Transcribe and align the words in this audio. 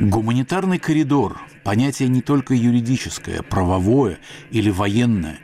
Гуманитарный 0.00 0.78
коридор– 0.78 1.40
понятие 1.64 2.08
не 2.08 2.22
только 2.22 2.54
юридическое, 2.54 3.42
правовое 3.42 4.20
или 4.52 4.70
военное. 4.70 5.40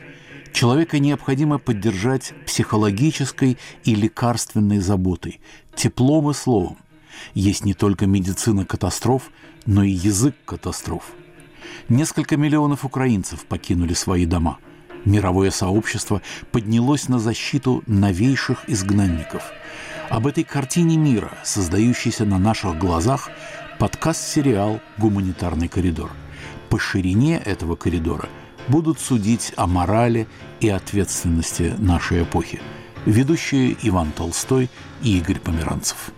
Человека 0.52 1.00
необходимо 1.00 1.58
поддержать 1.58 2.34
психологической 2.46 3.58
и 3.82 3.94
лекарственной 3.96 4.78
заботой, 4.78 5.40
теплом 5.74 6.30
и 6.30 6.34
словом. 6.34 6.76
Есть 7.34 7.64
не 7.64 7.74
только 7.74 8.06
медицина 8.06 8.64
катастроф, 8.64 9.32
но 9.66 9.82
и 9.82 9.90
язык 9.90 10.36
катастроф. 10.44 11.10
Несколько 11.88 12.36
миллионов 12.36 12.84
украинцев 12.84 13.44
покинули 13.46 13.94
свои 13.94 14.24
дома. 14.24 14.58
Мировое 15.04 15.50
сообщество 15.50 16.22
поднялось 16.50 17.08
на 17.08 17.18
защиту 17.18 17.82
новейших 17.86 18.64
изгнанников. 18.68 19.42
Об 20.08 20.26
этой 20.26 20.44
картине 20.44 20.96
мира, 20.96 21.32
создающейся 21.44 22.24
на 22.24 22.38
наших 22.38 22.78
глазах, 22.78 23.30
подкаст-сериал 23.78 24.80
«Гуманитарный 24.98 25.68
коридор». 25.68 26.10
По 26.70 26.78
ширине 26.78 27.38
этого 27.38 27.76
коридора 27.76 28.28
будут 28.68 28.98
судить 28.98 29.52
о 29.56 29.66
морали 29.66 30.26
и 30.60 30.68
ответственности 30.68 31.74
нашей 31.78 32.22
эпохи. 32.22 32.60
Ведущие 33.04 33.76
Иван 33.82 34.12
Толстой 34.12 34.70
и 35.02 35.18
Игорь 35.18 35.38
Померанцев. 35.38 36.12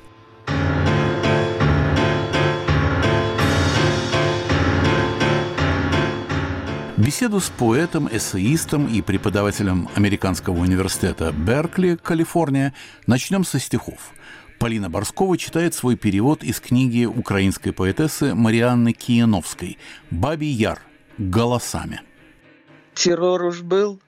Беседу 7.06 7.38
с 7.38 7.50
поэтом, 7.50 8.08
эссеистом 8.10 8.92
и 8.92 9.00
преподавателем 9.00 9.88
Американского 9.94 10.58
университета 10.58 11.30
Беркли, 11.30 11.94
Калифорния, 11.94 12.74
начнем 13.06 13.44
со 13.44 13.60
стихов. 13.60 14.10
Полина 14.58 14.90
Борскова 14.90 15.38
читает 15.38 15.72
свой 15.72 15.94
перевод 15.94 16.42
из 16.42 16.58
книги 16.58 17.04
украинской 17.04 17.70
поэтессы 17.70 18.34
Марианны 18.34 18.92
Кияновской 18.92 19.78
«Бабий 20.10 20.50
Яр. 20.50 20.82
Голосами». 21.16 22.00
Террор 22.94 23.40
уж 23.44 23.62
был, 23.62 24.00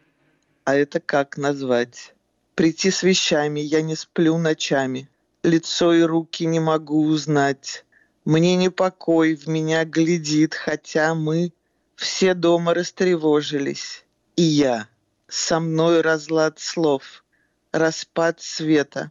а 0.65 0.75
это 0.75 0.99
как 0.99 1.37
назвать? 1.37 2.17
Прийти 2.57 2.91
с 2.91 3.05
вещами, 3.05 3.61
я 3.61 3.81
не 3.81 3.95
сплю 3.95 4.39
ночами. 4.39 5.09
Лицо 5.45 5.95
и 5.95 6.03
руки 6.03 6.47
не 6.47 6.59
могу 6.59 7.05
узнать. 7.07 7.85
Мне 8.25 8.57
не 8.57 8.71
покой 8.71 9.37
в 9.37 9.47
меня 9.47 9.85
глядит, 9.85 10.55
хотя 10.55 11.15
мы 11.15 11.53
все 11.99 12.35
дома 12.35 12.75
растревожились. 12.75 14.05
И 14.37 14.43
я. 14.43 14.89
Со 15.27 15.59
мной 15.59 16.01
разлад 16.01 16.61
слов, 16.61 17.25
распад 17.73 18.41
света. 18.41 19.11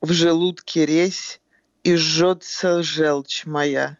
В 0.00 0.10
желудке 0.12 0.86
резь 0.86 1.40
и 1.82 1.96
жжется 1.96 2.82
желчь 2.82 3.44
моя. 3.44 3.98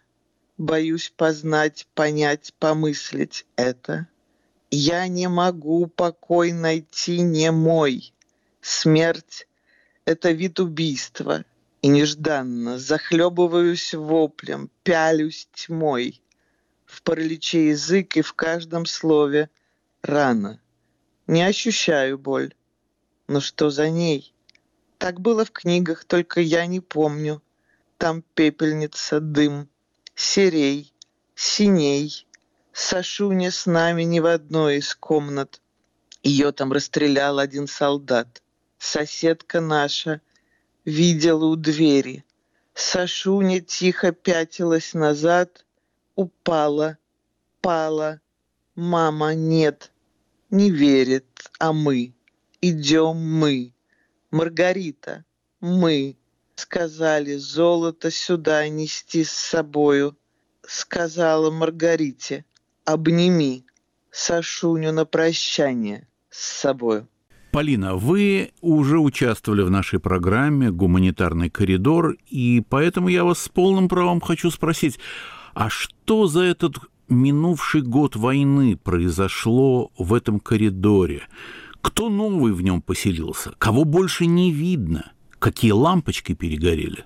Боюсь 0.56 1.12
познать, 1.14 1.86
понять, 1.94 2.54
помыслить 2.58 3.44
это. 3.56 4.08
Я 4.70 5.06
не 5.06 5.28
могу 5.28 5.86
покой 5.86 6.52
найти 6.52 7.20
не 7.20 7.50
мой. 7.52 8.14
Смерть— 8.62 9.46
это 10.06 10.30
вид 10.30 10.60
убийства. 10.60 11.44
И 11.82 11.88
нежданно 11.88 12.78
захлебываюсь 12.78 13.92
воплем, 13.92 14.70
пялюсь 14.82 15.46
тьмой 15.52 16.22
в 16.86 17.02
параличе 17.02 17.68
язык 17.68 18.16
и 18.16 18.22
в 18.22 18.32
каждом 18.34 18.86
слове 18.86 19.50
рана. 20.02 20.60
Не 21.26 21.42
ощущаю 21.42 22.18
боль. 22.18 22.54
Но 23.26 23.40
что 23.40 23.70
за 23.70 23.88
ней? 23.88 24.34
Так 24.98 25.20
было 25.20 25.44
в 25.44 25.50
книгах, 25.50 26.04
только 26.04 26.40
я 26.40 26.66
не 26.66 26.80
помню. 26.80 27.42
Там 27.98 28.22
пепельница, 28.34 29.20
дым, 29.20 29.68
серей, 30.14 30.92
синей. 31.34 32.26
Сашуня 32.72 33.50
с 33.50 33.66
нами 33.66 34.02
ни 34.02 34.20
в 34.20 34.26
одной 34.26 34.78
из 34.78 34.94
комнат. 34.94 35.60
Ее 36.22 36.52
там 36.52 36.72
расстрелял 36.72 37.38
один 37.38 37.66
солдат. 37.66 38.42
Соседка 38.78 39.60
наша 39.60 40.20
видела 40.84 41.46
у 41.46 41.56
двери. 41.56 42.24
Сашуня 42.74 43.60
тихо 43.60 44.12
пятилась 44.12 44.94
назад, 44.94 45.63
упала, 46.14 46.98
пала. 47.60 48.20
Мама 48.74 49.34
нет, 49.34 49.92
не 50.50 50.70
верит, 50.70 51.50
а 51.58 51.72
мы. 51.72 52.14
Идем 52.60 53.16
мы. 53.16 53.72
Маргарита, 54.30 55.24
мы. 55.60 56.16
Сказали, 56.56 57.36
золото 57.36 58.10
сюда 58.10 58.68
нести 58.68 59.24
с 59.24 59.30
собою. 59.30 60.16
Сказала 60.62 61.50
Маргарите, 61.50 62.44
обними 62.84 63.66
Сашуню 64.10 64.92
на 64.92 65.04
прощание 65.04 66.08
с 66.30 66.60
собою. 66.60 67.08
Полина, 67.54 67.94
вы 67.94 68.52
уже 68.60 68.98
участвовали 68.98 69.62
в 69.62 69.70
нашей 69.70 70.00
программе 70.00 70.72
«Гуманитарный 70.72 71.50
коридор», 71.50 72.16
и 72.26 72.60
поэтому 72.68 73.08
я 73.08 73.22
вас 73.22 73.40
с 73.40 73.48
полным 73.48 73.88
правом 73.88 74.20
хочу 74.20 74.50
спросить, 74.50 74.98
а 75.54 75.70
что 75.70 76.26
за 76.26 76.42
этот 76.42 76.76
минувший 77.08 77.82
год 77.82 78.16
войны 78.16 78.76
произошло 78.76 79.90
в 79.96 80.12
этом 80.12 80.40
коридоре? 80.40 81.22
Кто 81.80 82.08
новый 82.08 82.52
в 82.52 82.62
нем 82.62 82.82
поселился? 82.82 83.52
Кого 83.58 83.84
больше 83.84 84.26
не 84.26 84.50
видно? 84.50 85.12
Какие 85.38 85.72
лампочки 85.72 86.34
перегорели? 86.34 87.04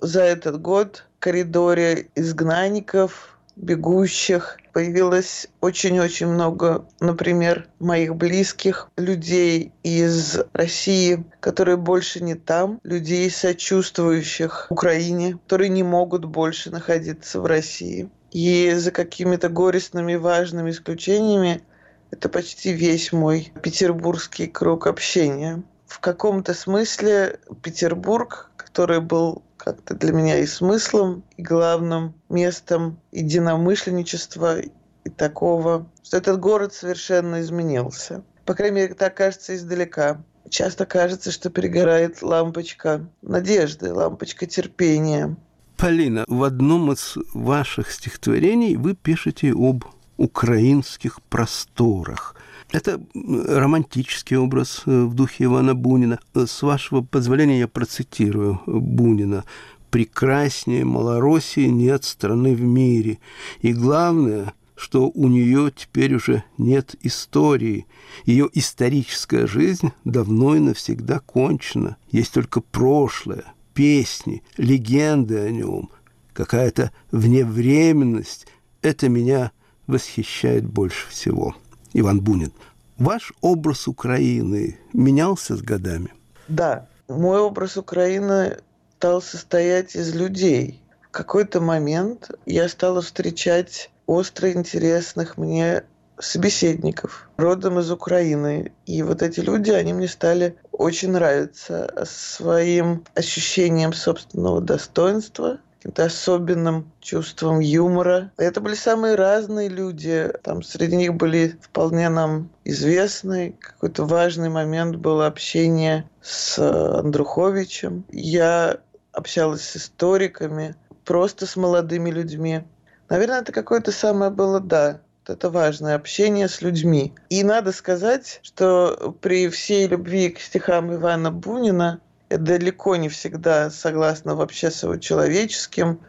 За 0.00 0.22
этот 0.22 0.60
год 0.60 1.06
в 1.16 1.20
коридоре 1.20 2.08
изгнанников, 2.14 3.35
бегущих, 3.56 4.58
появилось 4.72 5.48
очень-очень 5.62 6.26
много, 6.26 6.86
например, 7.00 7.66
моих 7.78 8.14
близких 8.14 8.90
людей 8.96 9.72
из 9.82 10.40
России, 10.52 11.24
которые 11.40 11.78
больше 11.78 12.22
не 12.22 12.34
там, 12.34 12.78
людей, 12.82 13.30
сочувствующих 13.30 14.66
Украине, 14.70 15.38
которые 15.42 15.70
не 15.70 15.82
могут 15.82 16.26
больше 16.26 16.70
находиться 16.70 17.40
в 17.40 17.46
России. 17.46 18.10
И 18.32 18.72
за 18.74 18.90
какими-то 18.90 19.48
горестными 19.48 20.14
важными 20.14 20.70
исключениями 20.70 21.62
это 22.10 22.28
почти 22.28 22.72
весь 22.72 23.12
мой 23.12 23.52
петербургский 23.62 24.46
круг 24.46 24.86
общения. 24.86 25.62
В 25.86 26.00
каком-то 26.00 26.52
смысле 26.52 27.38
Петербург, 27.62 28.50
который 28.56 29.00
был 29.00 29.42
как-то 29.66 29.96
для 29.96 30.12
меня 30.12 30.38
и 30.38 30.46
смыслом, 30.46 31.24
и 31.36 31.42
главным 31.42 32.14
местом 32.28 33.00
единомышленничества 33.10 34.60
и 34.60 35.10
такого, 35.16 35.90
что 36.04 36.18
этот 36.18 36.38
город 36.38 36.72
совершенно 36.72 37.40
изменился. 37.40 38.22
По 38.44 38.54
крайней 38.54 38.76
мере, 38.76 38.94
так 38.94 39.16
кажется 39.16 39.56
издалека. 39.56 40.22
Часто 40.48 40.86
кажется, 40.86 41.32
что 41.32 41.50
перегорает 41.50 42.22
лампочка 42.22 43.08
надежды, 43.22 43.92
лампочка 43.92 44.46
терпения. 44.46 45.36
Полина, 45.76 46.24
в 46.28 46.44
одном 46.44 46.92
из 46.92 47.16
ваших 47.34 47.90
стихотворений 47.90 48.76
вы 48.76 48.94
пишете 48.94 49.52
об 49.52 49.84
украинских 50.16 51.20
просторах. 51.22 52.36
Это 52.72 53.00
романтический 53.14 54.36
образ 54.36 54.82
э, 54.86 55.04
в 55.04 55.14
духе 55.14 55.44
Ивана 55.44 55.74
Бунина. 55.74 56.18
С 56.34 56.62
вашего 56.62 57.00
позволения 57.00 57.60
я 57.60 57.68
процитирую 57.68 58.60
Бунина. 58.66 59.44
«Прекраснее 59.90 60.84
Малороссии 60.84 61.66
нет 61.66 62.04
страны 62.04 62.54
в 62.54 62.60
мире. 62.60 63.18
И 63.60 63.72
главное, 63.72 64.52
что 64.74 65.08
у 65.08 65.28
нее 65.28 65.72
теперь 65.74 66.14
уже 66.14 66.44
нет 66.58 66.96
истории. 67.02 67.86
Ее 68.24 68.48
историческая 68.52 69.46
жизнь 69.46 69.92
давно 70.04 70.56
и 70.56 70.60
навсегда 70.60 71.20
кончена. 71.20 71.96
Есть 72.10 72.34
только 72.34 72.60
прошлое, 72.60 73.44
песни, 73.74 74.42
легенды 74.58 75.38
о 75.38 75.50
нем, 75.50 75.90
какая-то 76.32 76.92
вневременность. 77.10 78.46
Это 78.82 79.08
меня 79.08 79.52
восхищает 79.86 80.66
больше 80.66 81.08
всего. 81.08 81.54
Иван 81.98 82.20
Бунин. 82.20 82.52
Ваш 82.98 83.32
образ 83.40 83.88
Украины 83.88 84.78
менялся 84.92 85.56
с 85.56 85.62
годами? 85.62 86.12
Да, 86.46 86.88
мой 87.08 87.40
образ 87.40 87.78
Украины 87.78 88.58
стал 88.98 89.22
состоять 89.22 89.96
из 89.96 90.14
людей. 90.14 90.82
В 91.00 91.10
какой-то 91.10 91.62
момент 91.62 92.30
я 92.44 92.68
стала 92.68 93.00
встречать 93.00 93.90
остро 94.06 94.52
интересных 94.52 95.38
мне 95.38 95.84
собеседников 96.18 97.30
родом 97.38 97.78
из 97.78 97.90
Украины. 97.90 98.72
И 98.84 99.02
вот 99.02 99.22
эти 99.22 99.40
люди, 99.40 99.70
они 99.70 99.94
мне 99.94 100.08
стали 100.08 100.56
очень 100.72 101.12
нравиться 101.12 102.04
своим 102.06 103.04
ощущением 103.14 103.94
собственного 103.94 104.60
достоинства, 104.60 105.60
каким-то 105.86 106.04
особенным 106.04 106.92
чувством 107.00 107.60
юмора. 107.60 108.32
Это 108.38 108.60
были 108.60 108.74
самые 108.74 109.14
разные 109.14 109.68
люди. 109.68 110.32
Там 110.42 110.64
среди 110.64 110.96
них 110.96 111.14
были 111.14 111.56
вполне 111.62 112.08
нам 112.08 112.50
известные. 112.64 113.52
Какой-то 113.52 114.04
важный 114.04 114.48
момент 114.48 114.96
было 114.96 115.28
общение 115.28 116.10
с 116.22 116.58
Андруховичем. 116.58 118.04
Я 118.10 118.78
общалась 119.12 119.62
с 119.62 119.76
историками, 119.76 120.74
просто 121.04 121.46
с 121.46 121.54
молодыми 121.54 122.10
людьми. 122.10 122.64
Наверное, 123.08 123.42
это 123.42 123.52
какое-то 123.52 123.92
самое 123.92 124.32
было, 124.32 124.58
да, 124.58 125.00
это 125.28 125.50
важное 125.50 125.94
общение 125.94 126.48
с 126.48 126.62
людьми. 126.62 127.14
И 127.30 127.44
надо 127.44 127.70
сказать, 127.70 128.40
что 128.42 129.14
при 129.20 129.48
всей 129.48 129.86
любви 129.86 130.30
к 130.30 130.40
стихам 130.40 130.92
Ивана 130.92 131.30
Бунина 131.30 132.00
далеко 132.28 132.96
не 132.96 133.08
всегда 133.08 133.70
согласна 133.70 134.34
вообще 134.34 134.70
с 134.70 134.82
его 134.82 134.96
человеческим 134.96 136.00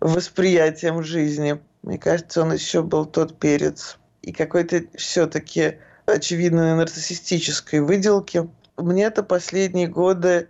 восприятием 0.00 1.02
жизни. 1.02 1.60
Мне 1.82 1.98
кажется, 1.98 2.42
он 2.42 2.52
еще 2.52 2.82
был 2.82 3.06
тот 3.06 3.38
перец. 3.38 3.98
И 4.22 4.32
какой-то 4.32 4.82
все-таки 4.96 5.78
очевидно 6.06 6.76
нарциссистической 6.76 7.80
выделки. 7.80 8.48
Мне 8.76 9.04
это 9.04 9.22
последние 9.22 9.86
годы, 9.86 10.48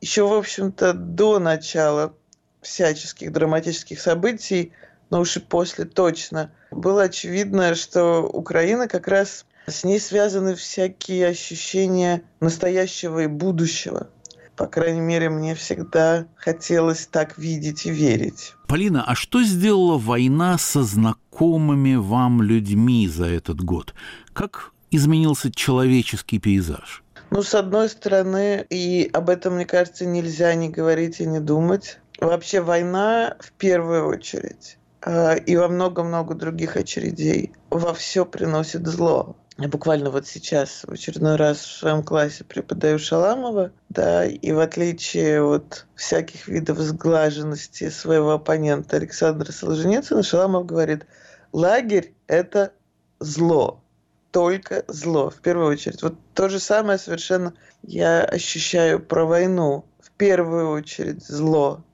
еще, 0.00 0.26
в 0.26 0.32
общем-то, 0.32 0.92
до 0.92 1.38
начала 1.38 2.14
всяческих 2.60 3.32
драматических 3.32 4.00
событий, 4.00 4.72
но 5.10 5.20
уж 5.20 5.36
и 5.36 5.40
после 5.40 5.84
точно, 5.84 6.50
было 6.70 7.04
очевидно, 7.04 7.74
что 7.74 8.22
Украина 8.22 8.88
как 8.88 9.06
раз 9.08 9.44
с 9.66 9.84
ней 9.84 10.00
связаны 10.00 10.54
всякие 10.54 11.28
ощущения 11.28 12.22
настоящего 12.40 13.20
и 13.20 13.26
будущего. 13.26 14.08
По 14.56 14.66
крайней 14.66 15.00
мере, 15.00 15.30
мне 15.30 15.54
всегда 15.54 16.26
хотелось 16.36 17.06
так 17.06 17.38
видеть 17.38 17.86
и 17.86 17.90
верить. 17.90 18.54
Полина, 18.68 19.04
а 19.04 19.14
что 19.14 19.42
сделала 19.42 19.98
война 19.98 20.58
со 20.58 20.84
знакомыми 20.84 21.96
вам 21.96 22.40
людьми 22.40 23.08
за 23.08 23.26
этот 23.26 23.60
год? 23.60 23.94
Как 24.32 24.72
изменился 24.90 25.50
человеческий 25.50 26.38
пейзаж? 26.38 27.02
Ну, 27.30 27.42
с 27.42 27.54
одной 27.54 27.88
стороны, 27.88 28.64
и 28.70 29.10
об 29.12 29.28
этом, 29.28 29.56
мне 29.56 29.66
кажется, 29.66 30.06
нельзя 30.06 30.54
не 30.54 30.68
говорить 30.68 31.20
и 31.20 31.26
не 31.26 31.40
думать. 31.40 31.98
Вообще 32.20 32.60
война 32.60 33.36
в 33.40 33.50
первую 33.52 34.06
очередь 34.06 34.78
а, 35.02 35.34
и 35.34 35.56
во 35.56 35.66
много-много 35.68 36.34
других 36.34 36.76
очередей 36.76 37.52
во 37.70 37.92
все 37.92 38.24
приносит 38.24 38.86
зло. 38.86 39.36
Я 39.56 39.68
буквально 39.68 40.10
вот 40.10 40.26
сейчас 40.26 40.82
в 40.84 40.90
очередной 40.90 41.36
раз 41.36 41.58
в 41.58 41.78
своем 41.78 42.02
классе 42.02 42.42
преподаю 42.42 42.98
Шаламова, 42.98 43.70
да, 43.88 44.26
и 44.26 44.50
в 44.50 44.58
отличие 44.58 45.42
от 45.42 45.86
всяких 45.94 46.48
видов 46.48 46.78
сглаженности 46.78 47.88
своего 47.88 48.32
оппонента 48.32 48.96
Александра 48.96 49.52
Солженицына, 49.52 50.24
Шаламов 50.24 50.66
говорит, 50.66 51.06
лагерь– 51.52 52.14
это 52.26 52.72
зло, 53.20 53.80
только 54.32 54.84
зло, 54.88 55.30
в 55.30 55.40
первую 55.40 55.68
очередь. 55.68 56.02
Вот 56.02 56.14
то 56.34 56.48
же 56.48 56.58
самое 56.58 56.98
совершенно 56.98 57.54
я 57.84 58.24
ощущаю 58.24 58.98
про 58.98 59.24
войну. 59.24 59.84
В 60.00 60.10
первую 60.10 60.70
очередь 60.70 61.24
зло. 61.24 61.84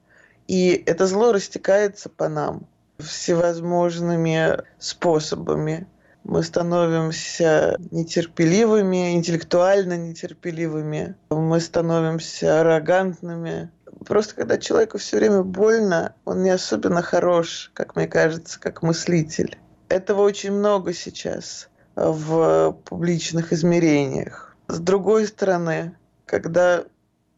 И 0.49 0.83
это 0.87 1.07
зло 1.07 1.33
растекается 1.33 2.09
по 2.09 2.31
нам 2.31 2.67
всевозможными 2.99 4.63
способами 4.79 5.87
мы 6.25 6.43
становимся 6.43 7.77
нетерпеливыми, 7.91 9.13
интеллектуально 9.13 9.97
нетерпеливыми, 9.97 11.17
мы 11.31 11.61
становимся 11.61 12.61
аррогантными. 12.61 13.71
Просто 14.07 14.35
когда 14.35 14.59
человеку 14.59 14.99
все 14.99 15.19
время 15.19 15.43
больно, 15.43 16.15
он 16.25 16.43
не 16.43 16.51
особенно 16.51 17.03
хорош, 17.03 17.71
как 17.75 17.97
мне 17.97 18.07
кажется, 18.07 18.59
как 18.61 18.83
мыслитель. 18.83 19.59
Этого 19.89 20.23
очень 20.23 20.53
много 20.53 20.93
сейчас 20.93 21.69
в 21.97 22.77
публичных 22.85 23.53
измерениях. 23.53 24.57
С 24.69 24.79
другой 24.79 25.27
стороны, 25.27 25.97
когда 26.27 26.85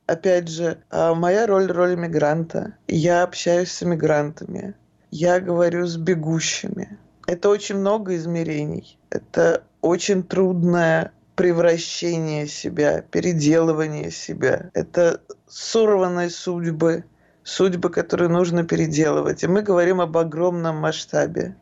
опять 0.06 0.48
же, 0.48 0.82
моя 0.90 1.46
роль– 1.46 1.66
роль 1.72 1.96
мигранта. 1.96 2.74
Я 2.86 3.22
общаюсь 3.22 3.72
с 3.72 3.82
иммигрантами. 3.82 4.74
Я 5.10 5.40
говорю 5.40 5.86
с 5.86 5.96
бегущими. 5.96 6.98
Это 7.32 7.48
очень 7.48 7.76
много 7.76 8.14
измерений. 8.16 8.98
Это 9.08 9.62
очень 9.80 10.22
трудное 10.22 11.12
превращение 11.34 12.46
себя, 12.46 13.00
переделывание 13.00 14.10
себя. 14.10 14.70
Это 14.74 15.22
сорванные 15.48 16.28
судьбы, 16.28 17.04
судьбы, 17.42 17.88
которые 17.88 18.28
нужно 18.28 18.64
переделывать. 18.64 19.42
И 19.42 19.46
мы 19.46 19.62
говорим 19.62 20.02
об 20.02 20.18
огромном 20.18 20.76
масштабе. 20.76 21.56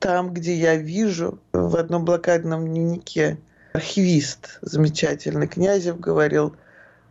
Там, 0.00 0.34
где 0.34 0.54
я 0.54 0.74
вижу, 0.74 1.38
в 1.52 1.76
одном 1.76 2.04
блокадном 2.04 2.66
дневнике 2.66 3.38
архивист 3.74 4.58
замечательный 4.60 5.46
Князев 5.46 6.00
говорил, 6.00 6.56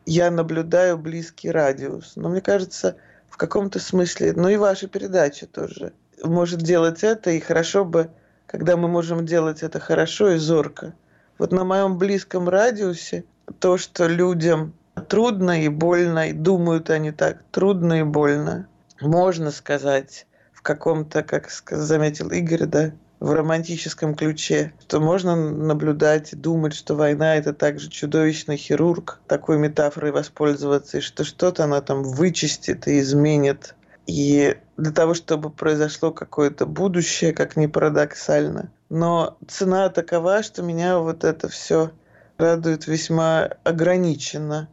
я 0.06 0.31
наблюдаю 0.31 0.98
близкий 0.98 1.50
радиус. 1.50 2.18
Но 2.18 2.28
мне 2.28 2.42
кажется, 2.42 2.98
в 3.30 3.38
каком-то 3.38 3.80
смысле, 3.80 4.34
ну 4.34 4.50
и 4.50 4.57
ваша 4.57 4.90
передача 4.90 5.48
тоже 5.48 5.94
может 6.23 6.59
делать 6.59 7.03
это, 7.03 7.31
и 7.31 7.39
хорошо 7.39 7.85
бы, 7.85 8.09
когда 8.45 8.77
мы 8.77 8.88
можем 8.88 9.25
делать 9.25 9.63
это 9.63 9.79
хорошо 9.79 10.31
и 10.31 10.38
зорко. 10.38 10.94
Вот 11.38 11.51
на 11.51 11.63
моем 11.63 11.97
близком 11.97 12.50
радиусе 12.50 13.23
то, 13.59 13.77
что 13.77 14.07
людям 14.07 14.73
трудно 15.07 15.63
и 15.63 15.69
больно, 15.69 16.29
и 16.29 16.33
думают 16.33 16.89
они 16.89 17.12
так, 17.12 17.44
трудно 17.51 18.00
и 18.00 18.03
больно, 18.03 18.68
можно 19.00 19.51
сказать 19.51 20.27
в 20.53 20.62
каком-то, 20.62 21.23
как 21.23 21.50
заметил 21.50 22.29
Игорь, 22.29 22.65
да, 22.65 22.91
в 23.19 23.31
романтическом 23.33 24.15
ключе, 24.15 24.73
что 24.81 25.00
можно 25.00 25.35
наблюдать 25.35 26.33
и 26.33 26.35
думать, 26.35 26.73
что 26.73 26.95
война– 26.95 27.35
это 27.38 27.53
также 27.53 27.89
чудовищный 27.89 28.57
хирург, 28.57 29.19
такой 29.27 29.59
метафорой 29.59 30.12
воспользоваться, 30.12 30.97
и 30.97 31.01
что 31.01 31.23
что-то 31.23 31.65
она 31.65 31.81
там 31.81 32.03
вычистит 32.03 32.88
и 32.88 33.00
изменит 33.00 33.75
и 34.07 34.57
для 34.81 34.92
того, 34.92 35.13
чтобы 35.13 35.51
произошло 35.51 36.12
какое-то 36.12 36.66
будущее, 36.66 37.33
как 37.33 37.56
ни 37.56 37.68
парадоксально. 37.68 38.72
Но 38.89 39.38
цена 39.48 39.89
такова, 39.89 40.42
что 40.42 40.63
меня 40.63 40.98
вот 40.98 41.24
это 41.24 41.48
все 41.50 41.92
радует 42.38 42.88
весьма 42.88 43.50
ограниченно. 43.63 44.69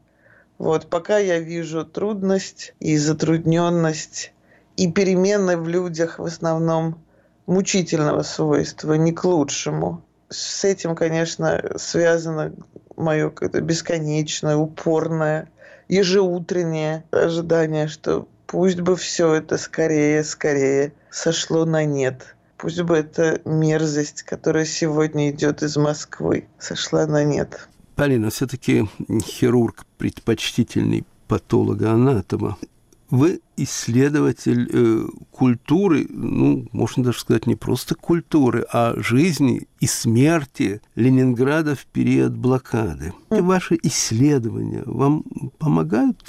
Вот 0.56 0.86
пока 0.86 1.18
я 1.18 1.38
вижу 1.38 1.84
трудность 1.84 2.74
и 2.80 2.96
затрудненность 2.96 4.32
и 4.76 4.90
перемены 4.90 5.58
в 5.58 5.68
людях 5.68 6.18
в 6.18 6.24
основном 6.24 7.04
мучительного 7.46 8.22
свойства, 8.22 8.94
не 8.94 9.12
к 9.12 9.24
лучшему. 9.24 10.02
С 10.30 10.64
этим, 10.64 10.96
конечно, 10.96 11.62
связано 11.76 12.54
мое 12.96 13.28
какое-то 13.28 13.60
бесконечное, 13.60 14.56
упорное, 14.56 15.50
ежеутреннее 15.88 17.04
ожидание, 17.10 17.88
что 17.88 18.26
Пусть 18.48 18.80
бы 18.80 18.96
все 18.96 19.34
это 19.34 19.58
скорее, 19.58 20.24
скорее 20.24 20.94
сошло 21.10 21.66
на 21.66 21.84
нет. 21.84 22.34
Пусть 22.56 22.80
бы 22.80 22.96
эта 22.96 23.42
мерзость, 23.44 24.22
которая 24.22 24.64
сегодня 24.64 25.30
идет 25.30 25.62
из 25.62 25.76
Москвы, 25.76 26.48
сошла 26.58 27.06
на 27.06 27.24
нет. 27.24 27.68
Полина, 27.94 28.30
все-таки 28.30 28.88
хирург 29.22 29.84
предпочтительный 29.98 31.04
патолога-анатома. 31.28 32.56
Вы 33.10 33.40
исследователь 33.56 34.68
э, 34.70 35.06
культуры, 35.30 36.06
ну, 36.10 36.68
можно 36.72 37.04
даже 37.04 37.20
сказать, 37.20 37.46
не 37.46 37.56
просто 37.56 37.94
культуры, 37.94 38.66
а 38.70 38.94
жизни 38.98 39.66
и 39.80 39.86
смерти 39.86 40.82
Ленинграда 40.94 41.74
в 41.74 41.86
период 41.86 42.36
блокады. 42.36 43.14
И 43.30 43.40
ваши 43.40 43.78
исследования 43.82 44.82
вам 44.84 45.24
помогают 45.58 46.22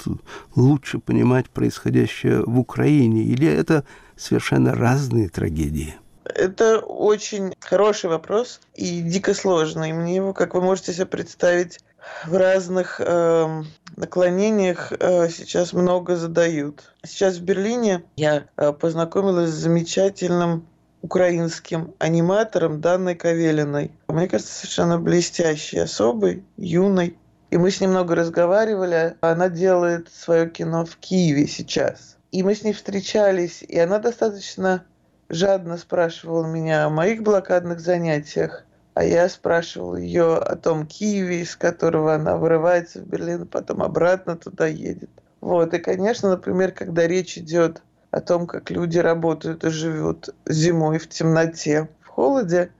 лучше 0.54 0.98
понимать 0.98 1.50
происходящее 1.50 2.42
в 2.44 2.58
Украине, 2.58 3.24
или 3.24 3.46
это 3.46 3.84
совершенно 4.16 4.74
разные 4.74 5.28
трагедии? 5.28 5.94
Это 6.24 6.78
очень 6.78 7.54
хороший 7.60 8.08
вопрос 8.08 8.60
и 8.74 9.00
дико 9.00 9.34
сложный. 9.34 9.92
Мне 9.92 10.16
его, 10.16 10.32
как 10.32 10.54
вы 10.54 10.62
можете 10.62 10.92
себе 10.92 11.06
представить, 11.06 11.80
в 12.26 12.36
разных 12.36 13.00
э, 13.00 13.62
наклонениях 13.96 14.92
э, 14.92 15.28
сейчас 15.28 15.72
много 15.72 16.16
задают. 16.16 16.92
Сейчас 17.04 17.36
в 17.36 17.42
Берлине 17.42 18.04
я 18.16 18.44
э, 18.56 18.72
познакомилась 18.72 19.50
с 19.50 19.54
замечательным 19.54 20.66
украинским 21.02 21.94
аниматором 21.98 22.80
Данной 22.80 23.14
Кавелиной. 23.14 23.92
Мне 24.08 24.28
кажется, 24.28 24.52
совершенно 24.52 24.98
блестящей 24.98 25.78
особой, 25.78 26.44
юной. 26.56 27.16
И 27.50 27.56
мы 27.56 27.70
с 27.70 27.80
ней 27.80 27.88
много 27.88 28.14
разговаривали. 28.14 29.16
Она 29.20 29.48
делает 29.48 30.08
свое 30.12 30.48
кино 30.48 30.84
в 30.84 30.96
Киеве 30.96 31.46
сейчас. 31.46 32.16
И 32.30 32.42
мы 32.42 32.54
с 32.54 32.62
ней 32.62 32.72
встречались, 32.72 33.62
и 33.62 33.78
она 33.78 33.98
достаточно 33.98 34.84
жадно 35.28 35.78
спрашивала 35.78 36.46
меня 36.46 36.84
о 36.84 36.90
моих 36.90 37.22
блокадных 37.22 37.80
занятиях. 37.80 38.64
А 39.00 39.02
я 39.02 39.30
спрашивал 39.30 39.96
ее 39.96 40.36
о 40.36 40.56
том 40.56 40.86
Киеве, 40.86 41.40
из 41.40 41.56
которого 41.56 42.12
она 42.12 42.36
вырывается 42.36 43.00
в 43.00 43.06
Берлин, 43.06 43.46
потом 43.46 43.82
обратно 43.82 44.36
туда 44.36 44.66
едет. 44.66 45.08
Вот. 45.40 45.72
И, 45.72 45.78
конечно, 45.78 46.28
например, 46.28 46.72
когда 46.72 47.06
речь 47.06 47.38
идет 47.38 47.80
о 48.10 48.20
том, 48.20 48.46
как 48.46 48.70
люди 48.70 48.98
работают 48.98 49.64
и 49.64 49.70
живут 49.70 50.28
зимой 50.44 50.98
в 50.98 51.08
темноте, 51.08 51.88
в 52.02 52.08
холоде, 52.08 52.72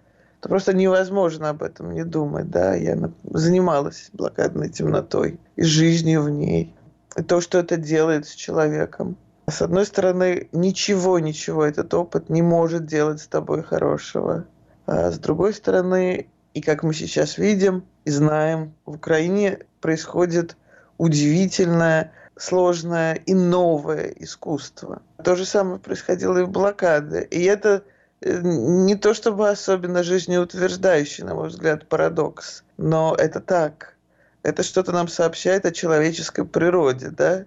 то 0.42 0.50
просто 0.50 0.74
невозможно 0.74 1.48
об 1.48 1.62
этом 1.62 1.94
не 1.94 2.04
думать. 2.04 2.50
Да? 2.50 2.74
Я 2.74 2.98
занималась 3.24 4.10
блокадной 4.12 4.68
темнотой 4.68 5.40
и 5.56 5.62
жизнью 5.62 6.24
в 6.24 6.28
ней. 6.28 6.76
И 7.16 7.22
то, 7.22 7.40
что 7.40 7.56
это 7.56 7.78
делает 7.78 8.26
с 8.26 8.34
человеком. 8.34 9.16
С 9.48 9.62
одной 9.62 9.86
стороны, 9.86 10.50
ничего, 10.52 11.18
ничего 11.18 11.64
этот 11.64 11.94
опыт 11.94 12.28
не 12.28 12.42
может 12.42 12.84
делать 12.84 13.22
с 13.22 13.26
тобой 13.26 13.62
хорошего. 13.62 14.44
А 14.90 15.12
с 15.12 15.20
другой 15.20 15.54
стороны, 15.54 16.26
и 16.52 16.60
как 16.60 16.82
мы 16.82 16.94
сейчас 16.94 17.38
видим 17.38 17.84
и 18.04 18.10
знаем, 18.10 18.74
в 18.84 18.96
Украине 18.96 19.60
происходит 19.80 20.56
удивительное, 20.98 22.12
сложное 22.36 23.14
и 23.14 23.32
новое 23.32 24.12
искусство. 24.16 25.00
То 25.22 25.36
же 25.36 25.44
самое 25.44 25.78
происходило 25.78 26.38
и 26.38 26.42
в 26.42 26.50
блокаде. 26.50 27.22
И 27.30 27.44
это 27.44 27.84
э, 28.20 28.40
не 28.42 28.96
то 28.96 29.14
чтобы 29.14 29.48
особенно 29.48 30.02
жизнеутверждающий, 30.02 31.22
на 31.22 31.36
мой 31.36 31.50
взгляд, 31.50 31.86
парадокс, 31.86 32.64
но 32.76 33.14
это 33.16 33.38
так. 33.38 33.94
Это 34.42 34.64
что-то 34.64 34.90
нам 34.90 35.06
сообщает 35.06 35.66
о 35.66 35.70
человеческой 35.70 36.44
природе, 36.44 37.10
да? 37.10 37.44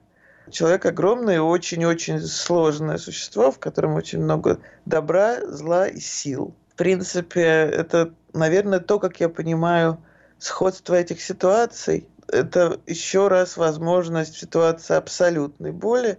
Человек 0.50 0.86
огромное 0.86 1.36
и 1.36 1.40
очень-очень 1.40 2.22
сложное 2.22 2.98
существо, 2.98 3.52
в 3.52 3.60
котором 3.60 3.96
очень 3.96 4.22
много 4.22 4.60
добра, 4.86 5.46
зла 5.46 5.90
и 5.90 6.00
сил. 6.00 6.56
В 6.74 6.78
принципе, 6.78 7.42
это, 7.42 8.14
наверное, 8.34 8.80
то, 8.80 9.00
как 9.00 9.20
я 9.20 9.30
понимаю 9.30 10.00
сходство 10.40 10.96
этих 10.96 11.22
ситуаций. 11.22 12.08
Это 12.28 12.80
еще 12.88 13.28
раз 13.28 13.58
возможность 13.58 14.36
в 14.36 14.40
ситуации 14.40 14.96
абсолютной 14.96 15.72
боли 15.72 16.18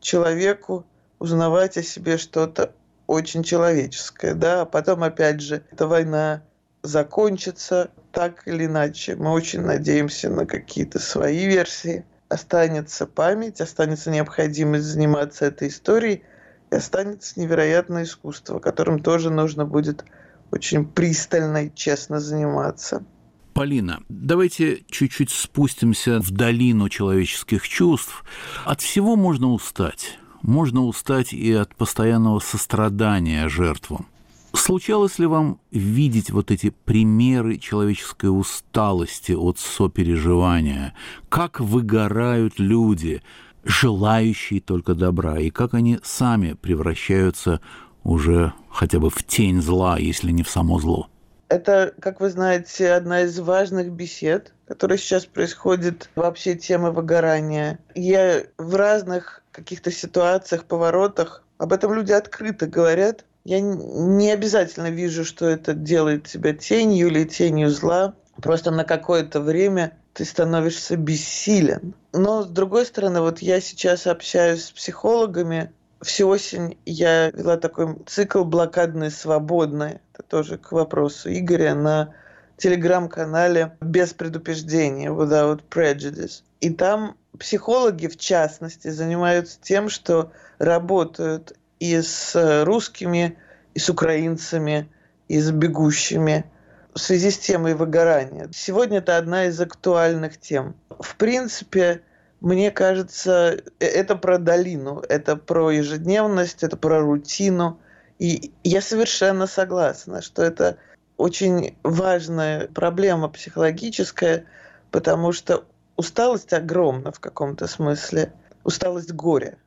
человеку 0.00 0.84
узнавать 1.18 1.76
о 1.78 1.82
себе 1.82 2.18
что-то 2.18 2.72
очень 3.06 3.42
человеческое, 3.42 4.34
да, 4.34 4.62
а 4.62 4.66
потом, 4.66 5.02
опять 5.02 5.40
же, 5.40 5.62
эта 5.70 5.86
война 5.86 6.42
закончится 6.82 7.90
так 8.12 8.46
или 8.46 8.66
иначе. 8.66 9.16
Мы 9.16 9.30
очень 9.30 9.62
надеемся 9.62 10.28
на 10.28 10.46
какие-то 10.46 10.98
свои 10.98 11.46
версии– 11.46 12.04
останется 12.28 13.06
память, 13.06 13.60
останется 13.60 14.10
необходимость 14.10 14.84
заниматься 14.84 15.46
этой 15.46 15.68
историей, 15.68 16.22
останется 16.70 17.38
невероятное 17.40 18.04
искусство, 18.04 18.58
которым 18.58 19.00
тоже 19.00 19.30
нужно 19.30 19.64
будет 19.64 20.04
очень 20.50 20.86
пристально 20.86 21.66
и 21.66 21.74
честно 21.74 22.20
заниматься. 22.20 23.04
Полина, 23.52 24.00
давайте 24.08 24.84
чуть-чуть 24.90 25.30
спустимся 25.30 26.20
в 26.20 26.30
долину 26.30 26.88
человеческих 26.88 27.66
чувств. 27.66 28.24
От 28.64 28.82
всего 28.82 29.16
можно 29.16 29.52
устать. 29.52 30.18
Можно 30.42 30.84
устать 30.84 31.32
и 31.32 31.52
от 31.52 31.74
постоянного 31.74 32.40
сострадания 32.40 33.48
жертвам. 33.48 34.06
Случалось 34.52 35.18
ли 35.18 35.26
вам 35.26 35.60
видеть 35.70 36.30
вот 36.30 36.50
эти 36.50 36.70
примеры 36.70 37.58
человеческой 37.58 38.26
усталости 38.26 39.32
от 39.32 39.58
сопереживания? 39.58 40.94
Как 41.28 41.60
выгорают 41.60 42.58
люди, 42.58 43.22
желающие 43.66 44.60
только 44.60 44.94
добра, 44.94 45.38
и 45.38 45.50
как 45.50 45.74
они 45.74 45.98
сами 46.02 46.54
превращаются 46.54 47.60
уже 48.04 48.52
хотя 48.70 49.00
бы 49.00 49.10
в 49.10 49.22
тень 49.24 49.60
зла, 49.60 49.98
если 49.98 50.30
не 50.30 50.42
в 50.42 50.48
само 50.48 50.78
зло? 50.78 51.08
Это, 51.48 51.94
как 52.00 52.20
вы 52.20 52.30
знаете, 52.30 52.92
одна 52.92 53.22
из 53.22 53.38
важных 53.38 53.90
бесед, 53.90 54.52
которая 54.66 54.98
сейчас 54.98 55.26
происходит 55.26 56.10
вообще 56.16 56.54
темы 56.54 56.90
выгорания. 56.90 57.78
Я 57.94 58.42
в 58.58 58.74
разных 58.74 59.42
каких-то 59.52 59.92
ситуациях, 59.92 60.64
поворотах 60.64 61.44
об 61.58 61.72
этом 61.72 61.94
люди 61.94 62.12
открыто 62.12 62.66
говорят, 62.66 63.24
я 63.44 63.60
не 63.60 64.32
обязательно 64.32 64.90
вижу, 64.90 65.24
что 65.24 65.46
это 65.46 65.72
делает 65.72 66.24
тебя 66.24 66.52
тенью 66.52 67.06
или 67.08 67.24
тенью 67.24 67.70
зла. 67.70 68.14
Просто 68.42 68.70
на 68.70 68.84
какое-то 68.84 69.40
время 69.40 69.96
ты 70.12 70.24
становишься 70.24 70.96
бессилен. 70.96 71.94
Но, 72.12 72.42
с 72.42 72.46
другой 72.46 72.86
стороны, 72.86 73.20
вот 73.20 73.40
я 73.40 73.60
сейчас 73.60 74.06
общаюсь 74.06 74.64
с 74.64 74.70
психологами. 74.70 75.72
Всю 76.02 76.28
осень 76.28 76.78
я 76.84 77.30
вела 77.30 77.56
такой 77.56 77.96
цикл 78.06 78.44
«Блокадные 78.44 79.10
свободные». 79.10 80.00
Это 80.12 80.22
тоже 80.22 80.58
к 80.58 80.72
вопросу 80.72 81.30
Игоря 81.30 81.74
на 81.74 82.14
телеграм-канале 82.56 83.76
«Без 83.80 84.12
предупреждения» 84.12 85.10
Without 85.10 85.62
Prejudice. 85.70 86.42
И 86.60 86.70
там 86.70 87.16
психологи, 87.38 88.06
в 88.06 88.16
частности, 88.16 88.88
занимаются 88.88 89.58
тем, 89.60 89.88
что 89.88 90.32
работают 90.58 91.52
и 91.78 92.00
с 92.00 92.64
русскими, 92.64 93.38
и 93.74 93.78
с 93.78 93.90
украинцами, 93.90 94.88
и 95.28 95.38
с 95.38 95.50
бегущими 95.50 96.50
в 96.96 97.00
связи 97.00 97.30
с 97.30 97.38
темой 97.38 97.74
выгорания. 97.74 98.48
Сегодня 98.52 98.98
это 98.98 99.18
одна 99.18 99.44
из 99.44 99.60
актуальных 99.60 100.40
тем. 100.40 100.74
В 100.98 101.16
принципе, 101.16 102.02
мне 102.40 102.70
кажется, 102.70 103.58
э, 103.78 103.86
это 103.86 104.16
про 104.16 104.38
долину, 104.38 105.04
это 105.08 105.36
про 105.36 105.70
ежедневность, 105.70 106.62
это 106.62 106.76
про 106.76 107.00
рутину. 107.00 107.78
И 108.18 108.52
я 108.64 108.80
совершенно 108.80 109.46
согласна, 109.46 110.22
что 110.22 110.42
это 110.42 110.78
очень 111.18 111.76
важная 111.82 112.66
проблема 112.68 113.28
психологическая, 113.28 114.46
потому 114.90 115.32
что 115.32 115.64
усталость 115.96 116.54
огромна 116.54 117.12
в 117.12 117.20
каком-то 117.20 117.66
смысле, 117.66 118.32
усталость 118.64 119.12
горя 119.12 119.58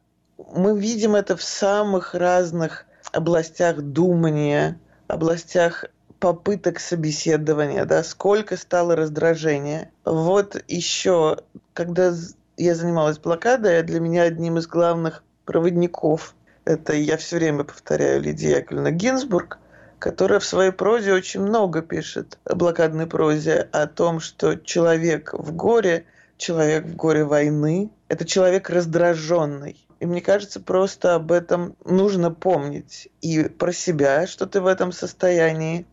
мы 0.54 0.80
видим 0.80 1.16
это 1.16 1.36
в 1.36 1.44
самых 1.44 2.14
разных 2.16 2.86
областях 3.12 3.82
думания, 3.82 4.80
областях 5.08 5.86
попыток 6.20 6.80
собеседования, 6.80 7.86
да, 7.86 8.04
сколько 8.04 8.58
стало 8.58 8.96
раздражения. 8.96 9.92
Вот 10.06 10.62
еще, 10.68 11.38
когда 11.74 12.14
я 12.58 12.76
занималась 12.76 13.18
блокадой, 13.18 13.84
для 13.84 14.00
меня 14.00 14.24
одним 14.24 14.58
из 14.58 14.68
главных 14.68 15.24
проводников, 15.46 16.36
это 16.66 16.94
я 16.94 17.18
все 17.18 17.38
время 17.38 17.64
повторяю 17.64 18.22
Лидия 18.22 18.58
Яковлевна 18.58 18.92
Гинзбург, 18.92 19.58
которая 19.98 20.40
в 20.40 20.46
своей 20.46 20.72
прозе 20.72 21.14
очень 21.14 21.42
много 21.42 21.82
пишет, 21.82 22.38
о 22.44 22.56
блокадной 22.56 23.08
прозе, 23.08 23.68
о 23.72 23.88
том, 23.88 24.20
что 24.20 24.56
человек 24.56 25.34
в 25.34 25.56
горе, 25.56 26.06
человек 26.38 26.86
в 26.86 26.96
горе 26.96 27.24
войны, 27.24 27.90
это 28.08 28.26
человек 28.26 28.70
раздраженный. 28.70 29.86
И 30.00 30.06
мне 30.06 30.22
кажется, 30.22 30.62
просто 30.62 31.16
об 31.16 31.32
этом 31.32 31.76
нужно 31.84 32.32
помнить. 32.32 33.10
И 33.22 33.44
про 33.44 33.74
себя, 33.74 34.28
что 34.28 34.46
ты 34.46 34.62
в 34.62 34.68
этом 34.68 34.94
состоянии, 34.94 35.86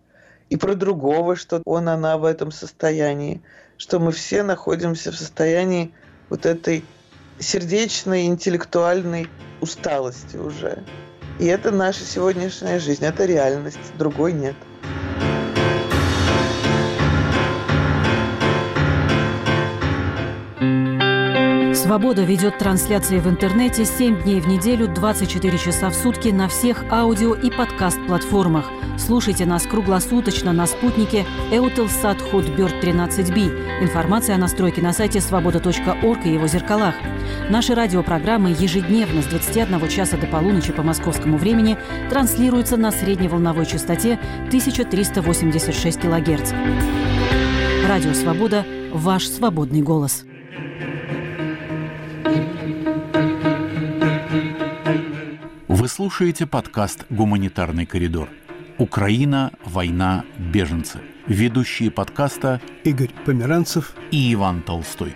и 0.48 0.56
про 0.56 0.74
другого, 0.74 1.36
что 1.36 1.62
он, 1.64 1.88
она 1.88 2.18
в 2.18 2.24
этом 2.24 2.50
состоянии. 2.50 3.42
Что 3.78 3.98
мы 3.98 4.12
все 4.12 4.42
находимся 4.42 5.12
в 5.12 5.16
состоянии 5.16 5.92
вот 6.30 6.46
этой 6.46 6.84
сердечной, 7.38 8.26
интеллектуальной 8.26 9.28
усталости 9.60 10.36
уже. 10.36 10.84
И 11.38 11.46
это 11.46 11.70
наша 11.70 12.04
сегодняшняя 12.04 12.78
жизнь, 12.78 13.04
это 13.04 13.26
реальность, 13.26 13.78
другой 13.98 14.32
нет. 14.32 14.56
«Свобода» 21.86 22.24
ведет 22.24 22.58
трансляции 22.58 23.20
в 23.20 23.28
интернете 23.28 23.84
7 23.84 24.24
дней 24.24 24.40
в 24.40 24.48
неделю, 24.48 24.88
24 24.88 25.56
часа 25.56 25.88
в 25.88 25.94
сутки 25.94 26.30
на 26.30 26.48
всех 26.48 26.84
аудио 26.90 27.32
и 27.32 27.48
подкаст-платформах. 27.48 28.64
Слушайте 28.98 29.46
нас 29.46 29.68
круглосуточно 29.68 30.52
на 30.52 30.66
спутнике 30.66 31.24
Eutelsat 31.52 32.18
Hotbird 32.32 32.82
13B. 32.82 33.84
Информация 33.84 34.34
о 34.34 34.38
настройке 34.38 34.82
на 34.82 34.92
сайте 34.92 35.20
свобода.орг 35.20 36.26
и 36.26 36.32
его 36.32 36.48
зеркалах. 36.48 36.96
Наши 37.50 37.72
радиопрограммы 37.76 38.50
ежедневно 38.50 39.22
с 39.22 39.26
21 39.26 39.88
часа 39.88 40.16
до 40.16 40.26
полуночи 40.26 40.72
по 40.72 40.82
московскому 40.82 41.38
времени 41.38 41.78
транслируются 42.10 42.76
на 42.76 42.90
средневолновой 42.90 43.64
частоте 43.64 44.18
1386 44.48 46.00
кГц. 46.00 46.52
Радио 47.86 48.12
«Свобода»– 48.12 48.66
ваш 48.92 49.28
свободный 49.28 49.82
голос. 49.82 50.24
Вы 55.86 55.90
слушаете 55.90 56.46
подкаст 56.46 57.06
«Гуманитарный 57.10 57.86
коридор». 57.86 58.28
Украина, 58.76 59.52
война, 59.64 60.24
беженцы. 60.36 60.98
Ведущие 61.28 61.92
подкаста 61.92 62.60
Игорь 62.82 63.12
Померанцев 63.24 63.94
и 64.10 64.34
Иван 64.34 64.62
Толстой. 64.62 65.14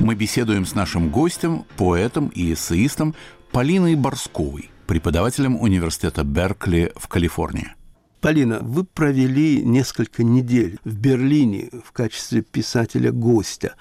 Мы 0.00 0.14
беседуем 0.14 0.66
с 0.66 0.74
нашим 0.74 1.08
гостем, 1.08 1.64
поэтом 1.78 2.28
и 2.28 2.52
эссеистом 2.52 3.14
Полиной 3.50 3.94
Борсковой, 3.94 4.70
преподавателем 4.86 5.58
университета 5.58 6.22
Беркли 6.22 6.92
в 6.96 7.08
Калифорнии. 7.08 7.79
Полина, 8.20 8.58
вы 8.60 8.84
провели 8.84 9.62
несколько 9.64 10.22
недель 10.22 10.78
в 10.84 10.94
Берлине 10.96 11.70
в 11.84 11.92
качестве 11.92 12.42
писателя-гостя. 12.42 13.74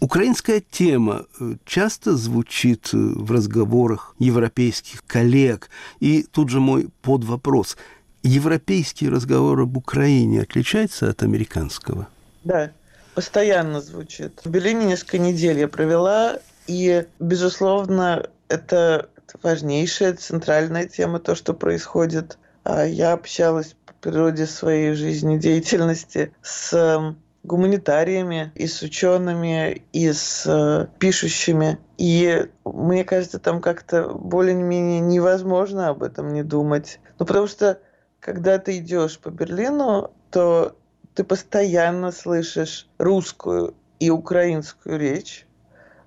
Украинская 0.00 0.60
тема 0.60 1.26
э, 1.40 1.56
часто 1.64 2.16
звучит 2.16 2.90
э, 2.92 2.96
в 2.96 3.32
разговорах 3.32 4.14
европейских 4.20 5.04
коллег. 5.04 5.70
И 5.98 6.22
тут 6.22 6.50
же 6.50 6.60
мой 6.60 6.88
подвопрос. 7.02 7.76
Европейский 8.22 9.08
разговор 9.08 9.60
об 9.60 9.76
Украине 9.76 10.42
отличается 10.42 11.08
от 11.08 11.24
американского? 11.24 12.06
Да, 12.44 12.70
постоянно 13.14 13.80
звучит. 13.80 14.40
В 14.44 14.50
Берлине 14.50 14.86
несколько 14.86 15.18
недель 15.18 15.58
я 15.58 15.66
провела, 15.66 16.38
и, 16.68 17.04
безусловно, 17.18 18.28
это 18.48 19.08
важнейшая 19.42 20.14
центральная 20.14 20.86
тема, 20.86 21.18
то, 21.18 21.34
что 21.34 21.54
происходит. 21.54 22.38
А 22.68 22.84
я 22.84 23.14
общалась 23.14 23.74
по 23.86 23.94
природе 23.94 24.44
своей 24.44 24.92
жизнедеятельности 24.92 26.34
с 26.42 27.16
гуманитариями, 27.42 28.52
и 28.56 28.66
с 28.66 28.82
учеными, 28.82 29.84
и 29.94 30.12
с 30.12 30.44
э, 30.44 30.86
пишущими. 30.98 31.78
И 31.96 32.46
мне 32.66 33.04
кажется, 33.04 33.38
там 33.38 33.62
как-то 33.62 34.10
более-менее 34.10 35.00
невозможно 35.00 35.88
об 35.88 36.02
этом 36.02 36.34
не 36.34 36.42
думать. 36.42 37.00
Ну, 37.18 37.24
потому 37.24 37.46
что, 37.46 37.80
когда 38.20 38.58
ты 38.58 38.76
идешь 38.76 39.18
по 39.18 39.30
Берлину, 39.30 40.10
то 40.30 40.76
ты 41.14 41.24
постоянно 41.24 42.12
слышишь 42.12 42.86
русскую 42.98 43.72
и 43.98 44.10
украинскую 44.10 44.98
речь. 44.98 45.46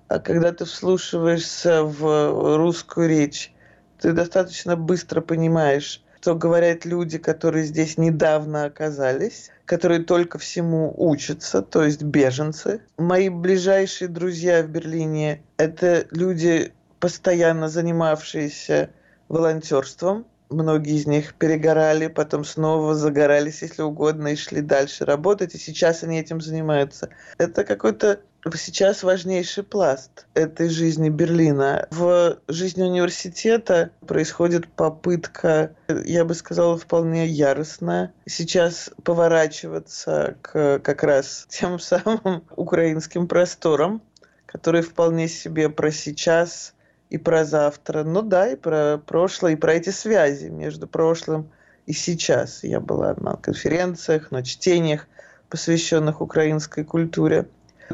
А 0.06 0.20
когда 0.20 0.52
ты 0.52 0.64
вслушиваешься 0.64 1.82
в 1.82 2.56
русскую 2.56 3.08
речь, 3.08 3.52
ты 4.00 4.12
достаточно 4.12 4.76
быстро 4.76 5.22
понимаешь, 5.22 6.04
что 6.22 6.36
говорят 6.36 6.84
люди, 6.84 7.18
которые 7.18 7.64
здесь 7.64 7.98
недавно 7.98 8.66
оказались, 8.66 9.50
которые 9.64 10.04
только 10.04 10.38
всему 10.38 10.94
учатся, 10.96 11.62
то 11.62 11.82
есть 11.82 12.04
беженцы. 12.04 12.80
Мои 12.96 13.28
ближайшие 13.28 14.06
друзья 14.06 14.62
в 14.62 14.68
Берлине– 14.68 15.42
это 15.56 16.06
люди, 16.12 16.72
постоянно 17.00 17.68
занимавшиеся 17.68 18.90
волонтерством. 19.28 20.24
Многие 20.48 20.94
из 20.94 21.08
них 21.08 21.34
перегорали, 21.34 22.06
потом 22.06 22.44
снова 22.44 22.94
загорались, 22.94 23.62
если 23.62 23.82
угодно, 23.82 24.28
и 24.28 24.36
шли 24.36 24.60
дальше 24.60 25.04
работать, 25.04 25.56
и 25.56 25.58
сейчас 25.58 26.04
они 26.04 26.20
этим 26.20 26.40
занимаются. 26.40 27.08
Это 27.36 27.64
какой-то 27.64 28.20
сейчас 28.54 29.02
важнейший 29.02 29.62
пласт 29.62 30.26
этой 30.34 30.68
жизни 30.68 31.08
Берлина. 31.08 31.86
В 31.90 32.38
жизни 32.48 32.82
университета 32.82 33.90
происходит 34.06 34.68
попытка, 34.68 35.74
я 35.88 36.24
бы 36.24 36.34
сказала, 36.34 36.76
вполне 36.76 37.26
яростная, 37.26 38.12
сейчас 38.26 38.90
поворачиваться 39.04 40.36
к 40.42 40.80
как 40.80 41.02
раз 41.04 41.46
тем 41.48 41.78
самым 41.80 42.44
украинским 42.56 43.28
просторам, 43.28 44.02
которые 44.46 44.82
вполне 44.82 45.28
себе 45.28 45.70
про 45.70 45.90
сейчас 45.90 46.74
и 47.10 47.18
про 47.18 47.44
завтра. 47.44 48.02
Ну 48.04 48.22
да, 48.22 48.48
и 48.48 48.56
про 48.56 48.98
прошлое, 48.98 49.52
и 49.52 49.56
про 49.56 49.74
эти 49.74 49.90
связи 49.90 50.46
между 50.46 50.88
прошлым 50.88 51.50
и 51.86 51.92
сейчас. 51.92 52.64
Я 52.64 52.80
была 52.80 53.14
на 53.16 53.36
конференциях, 53.36 54.30
на 54.30 54.42
чтениях, 54.42 55.06
посвященных 55.48 56.20
украинской 56.20 56.84
культуре. 56.84 57.46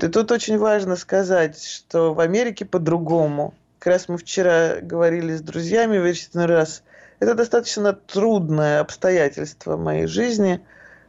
И 0.04 0.08
тут 0.08 0.32
очень 0.32 0.58
важно 0.58 0.96
сказать, 0.96 1.62
что 1.62 2.14
в 2.14 2.20
Америке 2.20 2.64
по-другому. 2.64 3.54
Как 3.78 3.92
раз 3.92 4.08
мы 4.08 4.18
вчера 4.18 4.76
говорили 4.80 5.34
с 5.34 5.40
друзьями 5.40 5.98
в 5.98 6.04
очередной 6.04 6.46
раз. 6.46 6.82
Это 7.20 7.34
достаточно 7.34 7.92
трудное 7.92 8.80
обстоятельство 8.80 9.76
моей 9.76 10.06
жизни. 10.06 10.60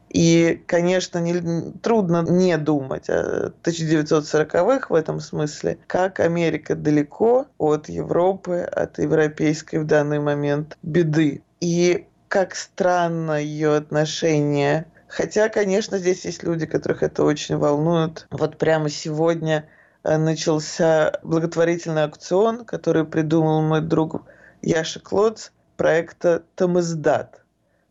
И, 0.09 0.63
конечно, 0.65 1.19
не, 1.19 1.71
трудно 1.83 2.25
не 2.27 2.57
думать 2.57 3.09
о 3.09 3.53
1940-х 3.63 4.87
в 4.89 4.95
этом 4.95 5.19
смысле, 5.19 5.77
как 5.85 6.19
Америка 6.19 6.75
далеко 6.75 7.45
от 7.59 7.89
Европы, 7.89 8.61
от 8.61 8.97
европейской 8.97 9.77
в 9.77 9.85
данный 9.85 10.19
момент 10.19 10.77
беды. 10.81 11.43
И 11.59 12.07
как 12.27 12.55
странно 12.55 13.41
ее 13.41 13.75
отношение 13.75 14.85
Хотя, 15.09 15.49
конечно, 15.49 15.97
здесь 15.97 16.23
есть 16.23 16.43
люди, 16.43 16.67
которых 16.67 17.01
это 17.01 17.23
очень 17.23 17.57
волнует. 17.57 18.27
Вот 18.29 18.57
прямо 18.57 18.89
сегодня 18.89 19.67
э, 20.03 20.17
начался 20.17 21.19
благотворительный 21.23 22.03
аукцион, 22.03 22.63
который 22.63 23.05
придумал 23.05 23.63
мой 23.63 23.81
друг 23.81 24.21
Яша 24.61 24.99
Клоц, 24.99 25.51
проекта 25.77 26.43
«Тамыздат», 26.55 27.43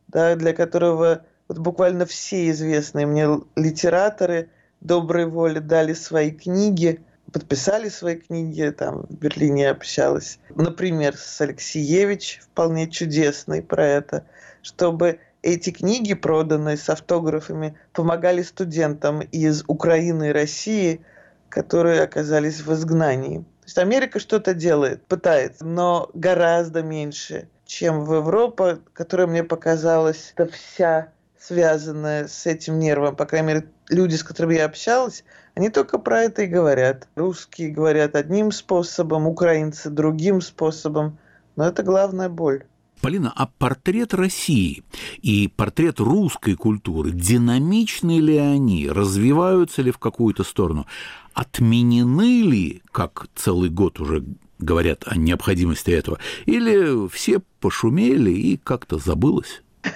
да, 0.07 0.37
для 0.37 0.53
которого 0.53 1.25
вот 1.49 1.59
буквально 1.59 2.07
все 2.07 2.51
известные 2.51 3.07
мне 3.07 3.27
литераторы 3.57 4.51
доброй 4.81 5.27
воли 5.27 5.59
дали 5.59 5.95
свои 5.95 6.31
книги, 6.31 7.01
подписали 7.33 7.89
свои 7.89 8.15
книги, 8.15 8.71
там 8.71 9.07
в 9.09 9.15
Берлине 9.15 9.71
общалась, 9.71 10.39
например, 10.55 11.17
с 11.17 11.41
Алексеевич, 11.41 12.41
вполне 12.45 12.89
чудесный 12.89 13.61
про 13.61 13.85
это, 13.85 14.25
чтобы 14.63 15.19
эти 15.43 15.71
книги, 15.71 16.15
проданные 16.15 16.77
с 16.77 16.89
автографами, 16.89 17.77
помогали 17.93 18.43
студентам 18.43 19.21
из 19.21 19.65
Украины 19.67 20.31
и 20.31 20.33
России, 20.33 21.01
которые 21.49 22.03
оказались 22.03 22.61
в 22.61 22.73
изгнании. 22.73 23.39
То 23.39 23.65
есть 23.65 23.79
Америка 23.79 24.19
что-то 24.19 24.55
делает, 24.55 25.05
пытается, 25.07 25.65
но 25.65 26.11
гораздо 26.15 26.83
меньше, 26.83 27.49
чем 27.67 28.05
в 28.05 28.15
Европе, 28.15 28.79
которая 28.93 29.27
мне 29.27 29.45
показалась 29.45 30.33
это 30.37 30.51
вся 30.51 31.13
связанная 31.39 32.27
с 32.27 32.47
этим 32.47 32.79
нервом. 32.79 33.17
По 33.17 33.25
крайней 33.25 33.49
мере, 33.49 33.69
люди, 33.89 34.17
с 34.17 34.23
которыми 34.23 34.55
я 34.55 34.67
общалась, 34.67 35.25
они 35.55 35.71
только 35.71 35.99
про 35.99 36.23
это 36.23 36.43
и 36.43 36.47
говорят. 36.47 37.09
Русские 37.15 37.71
говорят 37.71 38.17
одним 38.17 38.53
способом, 38.53 39.27
украинцы 39.27 39.91
другим 39.91 40.41
способом. 40.41 41.19
Но 41.57 41.67
это 41.67 41.83
главная 41.83 42.29
боль. 42.29 42.65
Полина, 43.01 43.33
а 43.35 43.47
портрет 43.47 44.15
России 44.15 44.83
и 45.23 45.49
портрет 45.49 46.01
русской 46.01 46.55
культуры, 46.55 47.13
динамичны 47.13 48.19
ли 48.21 48.37
они, 48.37 48.89
развиваются 48.89 49.83
ли 49.83 49.91
в 49.91 49.99
какую-то 49.99 50.45
сторону, 50.45 50.87
отменены 51.35 52.43
ли, 52.43 52.83
как 52.91 53.29
целый 53.35 53.71
год 53.71 54.01
уже 54.01 54.25
говорят 54.59 55.05
о 55.07 55.17
необходимости 55.17 55.91
этого, 55.91 56.19
или 56.47 57.09
все 57.09 57.41
пошумели 57.61 58.31
и 58.31 58.57
как-то 58.57 58.99
забылось? 58.99 59.63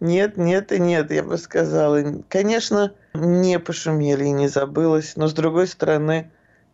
Нет, 0.00 0.36
нет 0.36 0.72
и 0.72 0.78
нет, 0.78 1.10
я 1.10 1.22
бы 1.22 1.38
сказала. 1.38 2.22
Конечно, 2.28 2.92
не 3.14 3.58
пошумели 3.58 4.24
и 4.24 4.32
не 4.32 4.48
забылось, 4.48 5.16
но 5.16 5.28
с 5.28 5.32
другой 5.32 5.66
стороны 5.66 6.30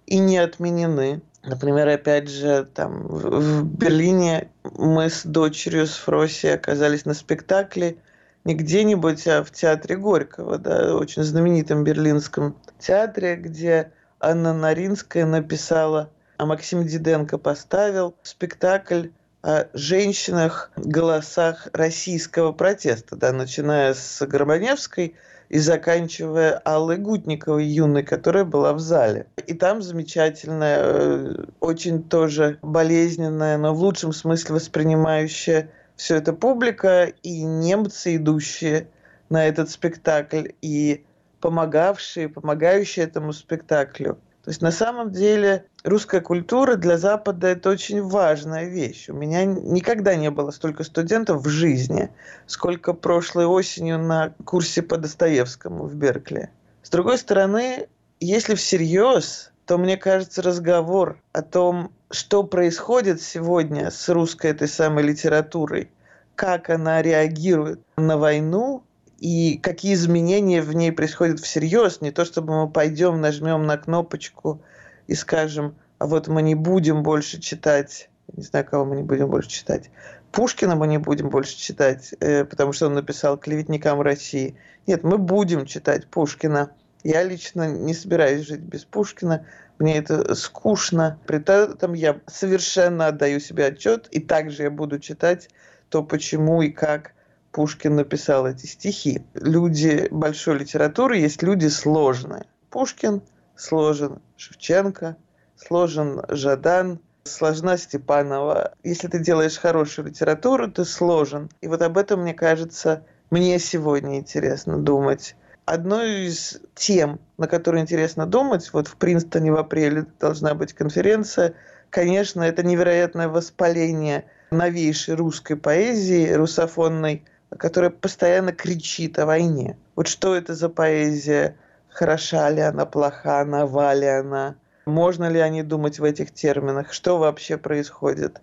и 0.07 0.19
не 0.19 0.38
отменены. 0.38 1.23
Например, 1.47 1.87
опять 1.89 2.29
же, 2.29 2.65
там 2.75 3.07
в 3.07 3.65
Берлине 3.65 4.51
мы 4.65 5.09
с 5.09 5.25
дочерью, 5.25 5.87
с 5.87 5.95
Фроси 5.95 6.47
оказались 6.47 7.05
на 7.05 7.15
спектакле 7.15 7.99
не 8.45 8.55
где-нибудь, 8.55 9.27
а 9.29 9.45
в 9.45 9.53
театре 9.53 9.97
Горького, 9.97 10.59
да, 10.59 10.95
очень 10.97 11.23
знаменитом 11.23 11.85
берлинском 11.85 12.57
театре, 12.81 13.37
где 13.37 13.93
Анна 14.19 14.53
Наринская 14.53 15.25
написала, 15.25 16.11
а 16.37 16.47
Максим 16.47 16.85
Диденко 16.85 17.39
поставил 17.39 18.17
спектакль 18.23 19.09
о 19.43 19.67
женщинах, 19.73 20.73
голосах 20.77 21.69
российского 21.73 22.51
протеста, 22.51 23.15
да, 23.15 23.33
начиная 23.33 23.95
с 23.95 24.21
Горбаневской– 24.27 25.15
и 25.49 25.59
заканчивая 25.59 26.61
Аллой 26.65 26.97
Гутниковой, 26.97 27.65
юной, 27.65 28.03
которая 28.03 28.45
была 28.45 28.73
в 28.73 28.81
зале. 28.81 29.27
И 29.47 29.55
там 29.55 29.83
замечательная, 29.83 30.79
э, 30.81 31.45
очень 31.61 32.03
тоже 32.03 32.59
болезненная, 32.63 33.57
но 33.59 33.75
в 33.75 33.81
лучшем 33.81 34.13
смысле 34.13 34.57
воспринимающая 34.57 35.71
все 35.97 36.17
это 36.17 36.33
публика 36.33 37.13
и 37.23 37.43
немцы, 37.43 38.17
идущие 38.17 38.89
на 39.31 39.47
этот 39.47 39.71
спектакль, 39.71 40.49
и 40.63 41.05
помогавшие, 41.41 42.29
помогающие 42.29 43.05
этому 43.05 43.33
спектаклю. 43.33 44.19
То 44.47 44.51
есть 44.51 44.63
на 44.63 44.71
самом 44.71 45.11
деле 45.11 45.65
русская 45.83 46.21
культура 46.21 46.77
для 46.77 46.99
Запада 46.99 47.49
это 47.49 47.69
очень 47.69 48.01
важная 48.01 48.67
вещь. 48.67 49.09
У 49.09 49.13
меня 49.13 49.45
никогда 49.45 50.15
не 50.15 50.31
было 50.31 50.53
столько 50.53 50.85
студентов 50.85 51.43
в 51.43 51.49
жизни, 51.49 52.11
сколько 52.47 52.93
прошлой 52.93 53.47
осенью 53.47 53.99
на 53.99 54.35
курсе 54.45 54.83
по 54.83 54.99
Достоевскому 54.99 55.87
в 55.87 55.97
Беркли. 55.97 56.49
С 56.85 56.91
другой 56.91 57.19
стороны, 57.19 57.89
если 58.21 58.55
всерьез, 58.55 59.51
то 59.65 59.79
мне 59.79 59.97
кажется 59.97 60.43
разговор 60.43 61.19
о 61.33 61.43
том, 61.43 61.91
что 62.13 62.45
происходит 62.45 63.21
сегодня 63.21 63.91
с 63.91 64.09
русской 64.09 64.53
этой 64.53 64.69
самой 64.69 65.03
литературой, 65.03 65.91
как 66.37 66.71
она 66.71 67.03
реагирует 67.03 67.81
на 67.97 68.17
войну, 68.17 68.85
и 69.19 69.59
какие 69.59 69.95
изменения 69.95 70.61
в 70.61 70.75
ней 70.75 70.93
происходят 70.93 71.41
всерьез, 71.41 72.01
не 72.01 72.11
то 72.11 72.25
чтобы 72.25 72.55
мы 72.55 72.71
пойдем, 72.71 73.21
нажмем 73.21 73.65
на 73.65 73.79
кнопочку 73.79 74.61
и 75.07 75.15
скажем, 75.15 75.75
а 75.99 76.07
вот 76.07 76.29
мы 76.29 76.43
не 76.43 76.55
будем 76.55 77.03
больше 77.03 77.41
читать, 77.41 78.11
не 78.37 78.43
знаю, 78.43 78.67
кого 78.67 78.85
мы 78.85 78.97
не 78.97 79.03
будем 79.03 79.29
больше 79.29 79.49
читать, 79.49 79.91
Пушкина 80.33 80.77
мы 80.77 80.87
не 80.87 80.99
будем 80.99 81.31
больше 81.31 81.57
читать, 81.57 82.15
э, 82.21 82.45
потому 82.45 82.73
что 82.75 82.87
он 82.87 82.95
написал 82.95 83.39
«Клеветникам 83.39 84.03
России». 84.03 84.57
Нет, 84.87 85.03
мы 85.03 85.17
будем 85.17 85.65
читать 85.65 86.07
Пушкина. 86.09 86.73
Я 87.03 87.23
лично 87.23 87.67
не 87.67 87.95
собираюсь 87.95 88.47
жить 88.47 88.61
без 88.61 88.85
Пушкина. 88.85 89.47
Мне 89.79 89.97
это 89.97 90.35
скучно. 90.35 91.19
При 91.27 91.39
этом 91.39 91.95
я 91.95 92.21
совершенно 92.27 93.07
отдаю 93.07 93.41
себе 93.41 93.67
отчет, 93.67 94.09
и 94.11 94.21
также 94.21 94.65
я 94.65 94.71
буду 94.71 94.99
читать 94.99 95.49
то, 95.89 96.03
почему 96.03 96.61
и 96.61 96.69
как 96.69 97.13
Пушкин 97.57 97.97
написал 97.97 98.47
эти 98.47 98.66
стихи. 98.66 99.23
Люди 99.33 100.09
большой 100.11 100.59
литературы 100.59 101.16
есть 101.16 101.42
люди 101.42 101.69
сложные. 101.69 102.45
Пушкин 102.69 103.23
сложен, 103.57 104.21
Шевченко 104.37 105.16
сложен, 105.57 106.21
Жадан, 106.29 107.01
сложна 107.25 107.79
Степанова. 107.79 108.75
Если 108.85 109.09
ты 109.09 109.21
делаешь 109.21 109.57
хорошую 109.57 110.09
литературу, 110.09 110.71
ты 110.71 110.85
сложен. 110.85 111.49
И 111.62 111.69
вот 111.69 111.81
об 111.81 111.97
этом, 111.97 112.21
мне 112.21 112.35
кажется, 112.35 113.05
мне 113.31 113.59
сегодня 113.59 114.19
интересно 114.19 114.79
думать. 114.79 115.35
Одной 115.64 116.27
из 116.27 116.61
тем, 116.75 117.21
на 117.38 117.49
которые 117.49 117.81
интересно 117.81 118.27
думать, 118.27 118.69
вот 118.75 118.87
в 118.87 118.97
Принстоне 118.97 119.51
в 119.51 119.57
апреле 119.57 120.05
должна 120.21 120.53
быть 120.53 120.75
конференция, 120.75 121.55
конечно, 121.88 122.42
это 122.42 122.62
невероятное 122.62 123.29
воспаление 123.29 124.27
новейшей 124.51 125.14
русской 125.14 125.57
поэзии, 125.57 126.33
русофонной, 126.35 127.25
которая 127.51 127.91
постоянно 127.91 128.53
кричит 128.53 129.19
о 129.19 129.27
войне. 129.27 129.77
Вот 129.95 130.09
что 130.09 130.35
это 130.35 130.55
за 130.55 130.69
поэзия? 130.69 131.57
Хороша 131.89 132.51
ли 132.51 132.61
она, 132.61 132.87
плоха, 132.87 133.45
нова 133.45 133.95
ли 133.95 134.07
она? 134.07 134.57
Можно 134.87 135.29
ли 135.29 135.39
они 135.41 135.63
думать 135.63 135.99
в 135.99 136.05
этих 136.05 136.33
терминах? 136.33 136.93
Что 136.93 137.19
вообще 137.19 137.57
происходит? 137.57 138.41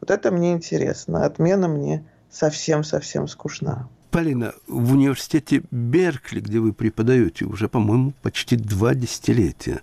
Вот 0.00 0.10
это 0.10 0.30
мне 0.30 0.52
интересно. 0.52 1.24
Отмена 1.24 1.68
мне 1.68 2.04
совсем-совсем 2.30 3.28
скучна. 3.28 3.88
Полина, 4.10 4.54
в 4.66 4.92
университете 4.92 5.62
Беркли, 5.70 6.40
где 6.40 6.58
вы 6.58 6.72
преподаете 6.72 7.44
уже, 7.44 7.68
по-моему, 7.68 8.14
почти 8.22 8.56
два 8.56 8.94
десятилетия. 8.94 9.80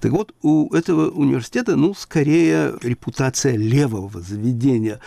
Так 0.00 0.12
вот, 0.12 0.34
у 0.42 0.72
этого 0.74 1.10
университета, 1.10 1.74
ну, 1.74 1.92
скорее 1.94 2.74
репутация 2.80 3.56
левого 3.56 4.20
заведения. 4.20 5.00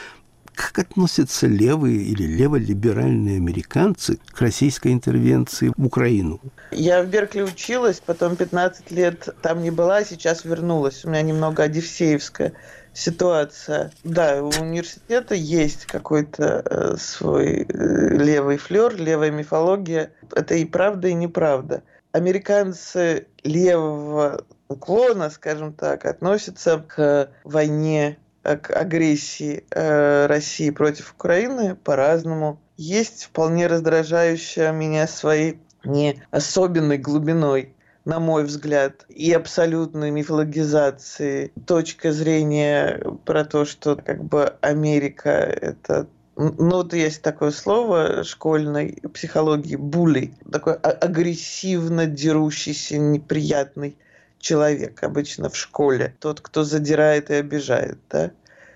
Как 0.56 0.80
относятся 0.80 1.48
левые 1.48 1.98
или 1.98 2.24
леволиберальные 2.24 3.38
американцы 3.38 4.20
к 4.32 4.40
российской 4.40 4.94
интервенции 4.94 5.72
в 5.76 5.86
Украину? 5.86 6.40
Я 6.72 7.04
в 7.04 7.08
Беркли 7.08 7.42
училась, 7.42 8.02
потом 8.04 8.38
15 8.38 8.90
лет 8.92 9.28
там 9.42 9.62
не 9.62 9.70
была, 9.70 10.06
сейчас 10.06 10.46
вернулась. 10.46 11.04
У 11.04 11.10
меня 11.10 11.22
немного 11.24 11.64
одиссеевская 11.64 12.54
ситуация. 12.94 13.92
Да, 14.06 14.42
у 14.42 14.48
университета 14.48 15.36
есть 15.36 15.86
какой-то 15.86 16.64
э, 16.66 16.96
свой 16.98 17.68
э, 17.68 18.18
левый 18.18 18.58
флер, 18.58 18.96
левая 18.96 19.32
мифология. 19.32 20.12
Это 20.34 20.56
и 20.56 20.64
правда, 20.64 21.10
и 21.10 21.14
неправда. 21.14 21.84
Американцы 22.14 23.28
левого 23.44 24.46
уклона, 24.70 25.30
скажем 25.30 25.74
так, 25.74 26.06
относятся 26.06 26.84
к 26.88 27.30
войне 27.44 28.18
к 28.46 28.70
агрессии 28.70 29.64
э, 29.72 30.28
России 30.28 30.70
против 30.70 31.14
Украины 31.14 31.76
по-разному. 31.76 32.60
Есть 32.78 33.26
вполне 33.26 33.68
раздражающая 33.68 34.72
меня 34.72 35.08
своей 35.08 35.60
не 35.84 36.22
особенной 36.32 36.98
глубиной, 36.98 37.74
на 38.06 38.20
мой 38.20 38.44
взгляд, 38.44 39.06
и 39.10 39.32
абсолютной 39.32 40.12
мифологизации 40.12 41.52
точка 41.66 42.12
зрения 42.12 43.02
про 43.26 43.46
то, 43.46 43.66
что 43.66 43.96
как 43.96 44.24
бы 44.24 44.56
Америка 44.62 45.30
это 45.30 46.08
ну, 46.38 46.54
вот 46.58 46.94
есть 46.94 47.22
такое 47.22 47.52
слово 47.52 48.24
школьной 48.26 49.02
психологии 49.14 49.78
були, 49.78 50.34
такой 50.52 50.74
а, 50.74 50.90
агрессивно 50.90 52.08
дерущийся, 52.08 52.98
неприятный 52.98 53.98
человек 54.40 55.04
обычно 55.04 55.50
в 55.50 55.58
школе, 55.58 56.16
тот, 56.20 56.42
кто 56.42 56.64
задирает 56.64 57.30
и 57.30 57.36
обижает, 57.36 57.98
да. 58.10 58.32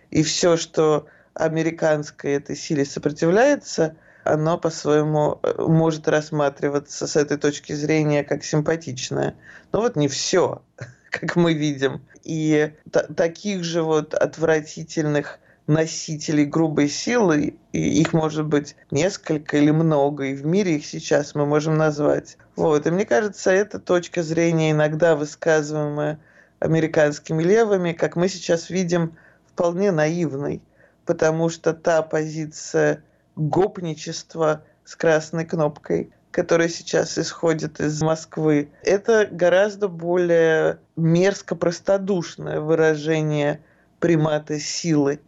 И 0.10 0.24
все, 0.24 0.58
что 0.58 1.08
американской 1.34 2.34
этой 2.34 2.56
силе 2.56 2.86
сопротивляется, 2.86 3.96
оно 4.24 4.58
по-своему 4.58 5.40
э, 5.42 5.54
может 5.58 6.08
рассматриваться 6.08 7.08
с 7.08 7.16
этой 7.16 7.38
точки 7.38 7.74
зрения 7.74 8.24
как 8.24 8.44
симпатичное. 8.44 9.36
Но 9.72 9.82
вот 9.82 9.96
не 9.96 10.08
все, 10.08 10.62
как 11.10 11.36
мы 11.36 11.54
видим. 11.54 12.02
И 12.24 12.74
таких 13.16 13.64
же 13.64 13.82
вот 13.82 14.14
отвратительных 14.14 15.40
носителей 15.70 16.46
грубой 16.46 16.90
силы, 16.90 17.54
и 17.74 18.02
их 18.02 18.12
может 18.14 18.46
быть 18.48 18.76
несколько 18.90 19.58
или 19.58 19.70
много, 19.70 20.26
и 20.26 20.34
в 20.34 20.46
мире 20.46 20.78
их 20.78 20.86
сейчас 20.86 21.36
мы 21.36 21.46
можем 21.46 21.78
назвать. 21.78 22.38
Вот. 22.56 22.88
И 22.88 22.92
мне 22.92 23.06
кажется, 23.06 23.52
эта 23.52 23.80
точка 23.80 24.24
зрения, 24.24 24.72
иногда 24.72 25.16
высказываемая 25.16 26.20
американскими 26.60 27.44
левыми, 27.44 27.94
как 27.94 28.16
мы 28.16 28.30
сейчас 28.30 28.72
видим, 28.72 29.16
вполне 29.48 29.92
наивной, 29.92 30.62
потому 31.06 31.50
что 31.50 31.74
та 31.74 32.02
позиция 32.02 33.04
гопничества 33.36 34.64
с 34.84 34.96
красной 34.96 35.46
кнопкой, 35.46 36.12
которая 36.32 36.70
сейчас 36.70 37.18
исходит 37.20 37.80
из 37.80 38.02
Москвы, 38.02 38.72
это 38.84 39.28
гораздо 39.30 39.88
более 39.88 40.80
мерзко 40.96 41.56
простодушное 41.56 42.60
выражение 42.60 43.62
примата 44.00 44.60
силы, 44.60 45.20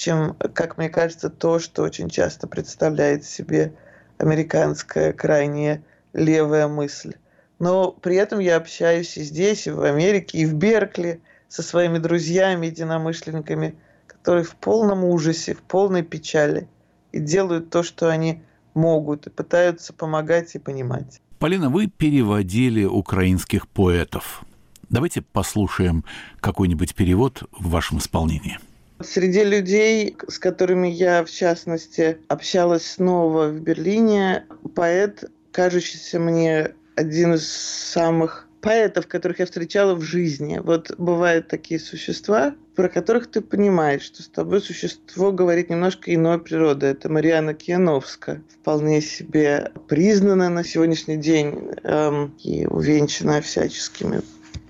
чем, 0.00 0.34
как 0.54 0.78
мне 0.78 0.88
кажется, 0.88 1.28
то, 1.28 1.58
что 1.58 1.82
очень 1.82 2.08
часто 2.08 2.46
представляет 2.46 3.24
себе 3.26 3.74
американская 4.16 5.12
крайне 5.12 5.84
левая 6.14 6.68
мысль. 6.68 7.14
Но 7.58 7.92
при 7.92 8.16
этом 8.16 8.38
я 8.38 8.56
общаюсь 8.56 9.18
и 9.18 9.22
здесь, 9.22 9.66
и 9.66 9.70
в 9.70 9.82
Америке, 9.82 10.38
и 10.38 10.46
в 10.46 10.54
Беркли 10.54 11.20
со 11.48 11.62
своими 11.62 11.98
друзьями, 11.98 12.66
единомышленниками, 12.66 13.74
которые 14.06 14.44
в 14.44 14.56
полном 14.56 15.04
ужасе, 15.04 15.52
в 15.54 15.60
полной 15.60 16.02
печали 16.02 16.66
и 17.12 17.18
делают 17.18 17.68
то, 17.68 17.82
что 17.82 18.08
они 18.08 18.42
могут, 18.72 19.26
и 19.26 19.30
пытаются 19.30 19.92
помогать 19.92 20.54
и 20.54 20.58
понимать. 20.58 21.20
Полина, 21.38 21.68
вы 21.68 21.88
переводили 21.88 22.84
украинских 22.84 23.68
поэтов. 23.68 24.44
Давайте 24.88 25.20
послушаем 25.20 26.04
какой-нибудь 26.40 26.94
перевод 26.94 27.42
в 27.52 27.68
вашем 27.68 27.98
исполнении. 27.98 28.58
Среди 29.02 29.44
людей, 29.44 30.16
с 30.28 30.38
которыми 30.38 30.88
я, 30.88 31.24
в 31.24 31.30
частности, 31.30 32.18
общалась 32.28 32.84
снова 32.84 33.48
в 33.48 33.60
Берлине, 33.60 34.44
поэт, 34.74 35.24
кажущийся 35.52 36.18
мне 36.18 36.74
один 36.96 37.34
из 37.34 37.50
самых 37.50 38.46
поэтов, 38.60 39.06
которых 39.06 39.38
я 39.38 39.46
встречала 39.46 39.94
в 39.94 40.02
жизни. 40.02 40.60
Вот 40.62 40.92
бывают 40.98 41.48
такие 41.48 41.80
существа, 41.80 42.54
про 42.76 42.88
которых 42.88 43.30
ты 43.30 43.40
понимаешь, 43.40 44.02
что 44.02 44.22
с 44.22 44.28
тобой 44.28 44.60
существо 44.60 45.32
говорит 45.32 45.70
немножко 45.70 46.14
иной 46.14 46.38
природы. 46.38 46.86
Это 46.86 47.08
Мариана 47.08 47.54
Кияновска, 47.54 48.42
вполне 48.60 49.00
себе 49.00 49.72
признана 49.88 50.50
на 50.50 50.62
сегодняшний 50.62 51.16
день 51.16 51.70
эм, 51.84 52.34
и 52.42 52.66
увенчана 52.66 53.40
всяческими 53.40 54.20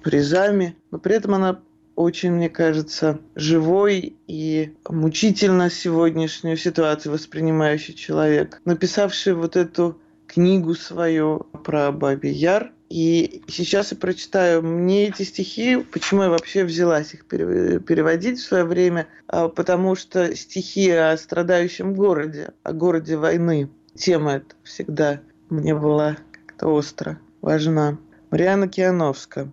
призами, 0.03 0.77
но 0.91 0.99
при 0.99 1.17
этом 1.17 1.35
она 1.35 1.61
очень, 2.01 2.33
мне 2.33 2.49
кажется, 2.49 3.21
живой 3.35 4.17
и 4.27 4.75
мучительно 4.89 5.71
сегодняшнюю 5.71 6.57
ситуацию 6.57 7.13
воспринимающий 7.13 7.95
человек, 7.95 8.61
написавший 8.65 9.35
вот 9.35 9.57
эту 9.57 10.01
книгу 10.27 10.75
свою 10.75 11.47
про 11.65 11.93
Баби 11.93 12.29
Яр. 12.29 12.73
И 12.89 13.43
сейчас 13.47 13.93
я 13.93 13.99
прочитаю 13.99 14.63
мне 14.63 15.09
эти 15.09 15.23
стихи, 15.23 15.77
почему 15.77 16.25
я 16.25 16.29
вообще 16.31 16.65
взялась 16.65 17.15
их 17.15 17.27
переводить 17.27 18.41
в 18.41 18.45
свое 18.45 18.65
время, 18.65 19.07
а, 19.29 19.49
потому 19.49 19.95
что 19.95 20.35
стихи 20.35 20.91
о 20.91 21.17
страдающем 21.17 21.95
городе, 21.95 22.53
о 22.65 22.73
городе 22.73 23.17
войны, 23.17 23.71
тема 23.95 24.37
эта 24.37 24.57
всегда 24.65 25.21
мне 25.51 25.75
была 25.75 26.17
как-то 26.33 26.69
остро 26.69 27.21
важна. 27.43 27.99
Мариана 28.31 28.69
Киановская. 28.69 29.53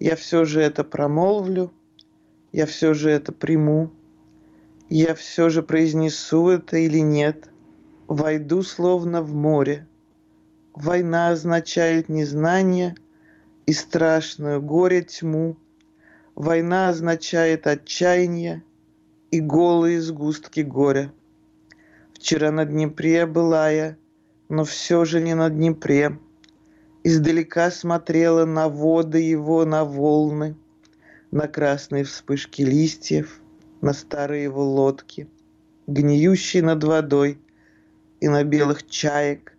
Я 0.00 0.16
все 0.16 0.46
же 0.46 0.62
это 0.62 0.82
промолвлю, 0.82 1.70
я 2.52 2.64
все 2.64 2.94
же 2.94 3.10
это 3.10 3.32
приму, 3.32 3.90
я 4.88 5.14
все 5.14 5.50
же 5.50 5.62
произнесу 5.62 6.48
это 6.48 6.78
или 6.78 7.00
нет, 7.00 7.50
войду 8.08 8.62
словно 8.62 9.20
в 9.20 9.34
море. 9.34 9.86
Война 10.74 11.28
означает 11.28 12.08
незнание 12.08 12.94
и 13.66 13.74
страшную 13.74 14.62
горе 14.62 15.02
тьму. 15.02 15.58
Война 16.34 16.88
означает 16.88 17.66
отчаяние 17.66 18.64
и 19.30 19.40
голые 19.40 20.00
сгустки 20.00 20.60
горя. 20.60 21.12
Вчера 22.14 22.50
на 22.50 22.64
Днепре 22.64 23.26
была 23.26 23.68
я, 23.68 23.96
но 24.48 24.64
все 24.64 25.04
же 25.04 25.20
не 25.20 25.34
на 25.34 25.50
Днепре 25.50 26.18
издалека 27.04 27.70
смотрела 27.70 28.44
на 28.44 28.68
воды 28.68 29.20
его, 29.20 29.64
на 29.64 29.84
волны, 29.84 30.56
на 31.30 31.48
красные 31.48 32.04
вспышки 32.04 32.62
листьев, 32.62 33.40
на 33.80 33.92
старые 33.92 34.44
его 34.44 34.64
лодки. 34.64 35.28
гниющей 35.86 36.60
над 36.60 36.84
водой 36.84 37.40
и 38.20 38.28
на 38.28 38.44
белых 38.44 38.86
чаек, 38.86 39.56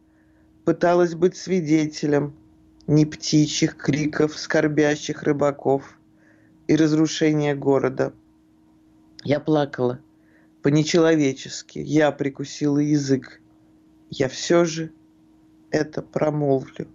пыталась 0.63 1.13
быть 1.13 1.35
свидетелем 1.35 2.33
не 2.87 3.05
птичьих 3.05 3.75
криков 3.75 4.37
скорбящих 4.37 5.23
рыбаков 5.23 5.97
и 6.67 6.75
разрушения 6.75 7.55
города. 7.55 8.13
Я 9.23 9.39
плакала 9.39 9.99
по-нечеловечески, 10.61 11.79
я 11.79 12.11
прикусила 12.11 12.79
язык. 12.79 13.41
Я 14.09 14.29
все 14.29 14.65
же 14.65 14.91
это 15.69 16.01
промолвлю. 16.01 16.87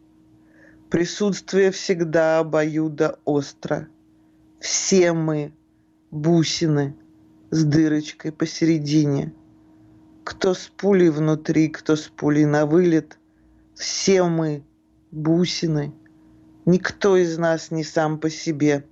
Присутствие 0.97 1.73
всегда 1.73 2.39
обоюдо 2.39 3.19
остро. 3.27 3.87
Все 4.61 5.13
мы 5.13 5.53
бусины 6.11 6.97
с 7.51 7.65
дырочкой 7.65 8.33
посередине. 8.33 9.35
Кто 10.25 10.55
с 10.55 10.73
пулей 10.75 11.11
внутри, 11.11 11.69
кто 11.69 11.97
с 11.97 12.05
пулей 12.05 12.47
на 12.47 12.65
вылет. 12.65 13.19
Все 13.75 14.23
мы 14.23 14.65
бусины. 15.11 15.93
Никто 16.65 17.19
из 17.19 17.37
нас 17.37 17.71
не 17.71 17.85
сам 17.85 18.19
по 18.19 18.31
себе. 18.31 18.87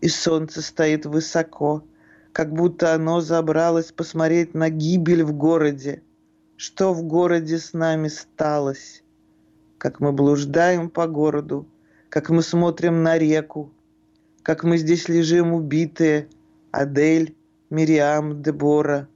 И 0.00 0.08
солнце 0.08 0.62
стоит 0.62 1.04
высоко, 1.04 1.84
как 2.32 2.54
будто 2.54 2.94
оно 2.94 3.20
забралось 3.20 3.92
посмотреть 3.92 4.54
на 4.54 4.70
гибель 4.70 5.24
в 5.24 5.34
городе. 5.34 6.02
Что 6.56 6.94
в 6.94 7.02
городе 7.02 7.58
с 7.58 7.74
нами 7.74 8.08
сталось? 8.08 9.02
Как 9.78 10.00
мы 10.00 10.12
блуждаем 10.12 10.90
по 10.90 11.06
городу, 11.06 11.66
как 12.08 12.30
мы 12.30 12.42
смотрим 12.42 13.02
на 13.02 13.16
реку, 13.16 13.72
как 14.42 14.64
мы 14.64 14.76
здесь 14.76 15.08
лежим 15.08 15.52
убитые, 15.52 16.28
Адель, 16.70 17.34
Мириам, 17.70 18.42
Дебора, 18.42 19.08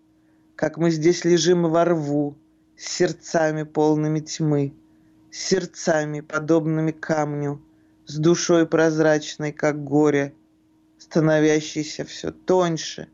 как 0.55 0.79
мы 0.79 0.90
здесь 0.90 1.25
лежим 1.25 1.64
во 1.64 1.85
рву, 1.85 2.37
с 2.77 2.87
сердцами 2.87 3.64
полными 3.64 4.20
тьмы, 4.20 4.72
с 5.31 5.38
сердцами, 5.38 6.20
подобными 6.20 6.92
камню, 6.92 7.61
с 8.07 8.16
душой 8.16 8.66
прозрачной, 8.66 9.53
как 9.53 9.83
горе, 9.85 10.35
становящейся 10.98 12.05
все 12.05 12.31
тоньше, 12.31 13.09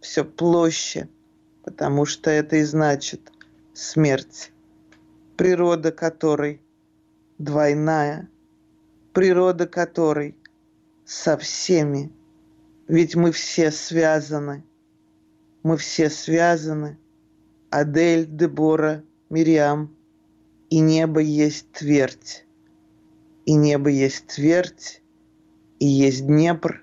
все 0.00 0.24
площе, 0.24 1.08
потому 1.64 2.06
что 2.06 2.30
это 2.30 2.56
и 2.56 2.62
значит 2.62 3.32
смерть, 3.72 4.52
природа 5.36 5.90
которой 5.92 6.60
двойная, 7.38 8.28
природа 9.12 9.66
которой 9.66 10.36
со 11.04 11.36
всеми, 11.36 12.12
ведь 12.88 13.14
мы 13.14 13.32
все 13.32 13.70
связаны, 13.70 14.64
мы 15.62 15.76
все 15.76 16.10
связаны, 16.10 16.98
Адель, 17.70 18.26
Дебора, 18.26 19.02
Мириам, 19.30 19.94
и 20.70 20.80
небо 20.80 21.20
есть 21.20 21.70
твердь, 21.72 22.44
и 23.46 23.54
небо 23.54 23.90
есть 23.90 24.26
твердь, 24.26 25.02
и 25.78 25.86
есть 25.86 26.26
Днепр, 26.26 26.82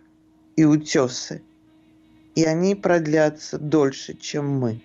и 0.55 0.65
утесы, 0.65 1.41
и 2.35 2.43
они 2.43 2.75
продлятся 2.75 3.57
дольше, 3.57 4.15
чем 4.17 4.49
мы, 4.49 4.81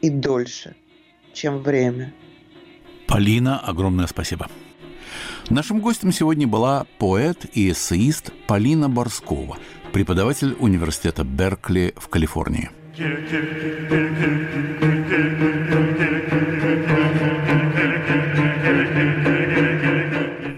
и 0.00 0.10
дольше, 0.10 0.76
чем 1.32 1.62
время. 1.62 2.12
Полина, 3.06 3.58
огромное 3.58 4.06
спасибо. 4.06 4.48
Нашим 5.50 5.80
гостем 5.80 6.12
сегодня 6.12 6.46
была 6.46 6.86
поэт 6.98 7.44
и 7.54 7.72
эссеист 7.72 8.32
Полина 8.46 8.88
Борскова, 8.88 9.58
преподаватель 9.92 10.54
университета 10.60 11.24
Беркли 11.24 11.92
в 11.96 12.06
Калифорнии. 12.06 12.70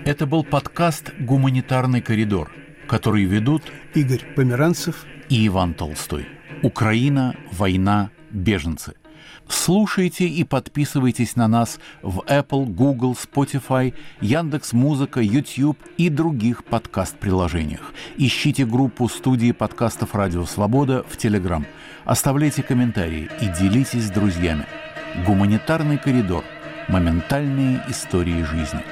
Это 0.04 0.26
был 0.26 0.44
подкаст 0.44 1.14
«Гуманитарный 1.18 2.02
коридор», 2.02 2.52
который 2.86 3.24
ведут 3.24 3.62
Игорь 3.94 4.22
Померанцев 4.36 5.06
и 5.30 5.46
Иван 5.46 5.72
Толстой. 5.72 6.28
Украина, 6.62 7.34
война, 7.50 8.10
беженцы. 8.30 8.92
Слушайте 9.52 10.26
и 10.26 10.44
подписывайтесь 10.44 11.36
на 11.36 11.46
нас 11.46 11.78
в 12.00 12.20
Apple, 12.20 12.64
Google, 12.64 13.12
Spotify, 13.12 13.92
Яндекс 14.22 14.72
Музыка, 14.72 15.20
YouTube 15.20 15.78
и 15.98 16.08
других 16.08 16.64
подкаст-приложениях. 16.64 17.92
Ищите 18.16 18.64
группу 18.64 19.08
студии 19.08 19.52
подкастов 19.52 20.14
«Радио 20.14 20.46
Свобода» 20.46 21.04
в 21.06 21.16
Telegram. 21.18 21.64
Оставляйте 22.04 22.62
комментарии 22.62 23.28
и 23.42 23.46
делитесь 23.60 24.06
с 24.06 24.10
друзьями. 24.10 24.64
Гуманитарный 25.26 25.98
коридор. 25.98 26.44
Моментальные 26.88 27.82
истории 27.88 28.42
жизни. 28.44 28.82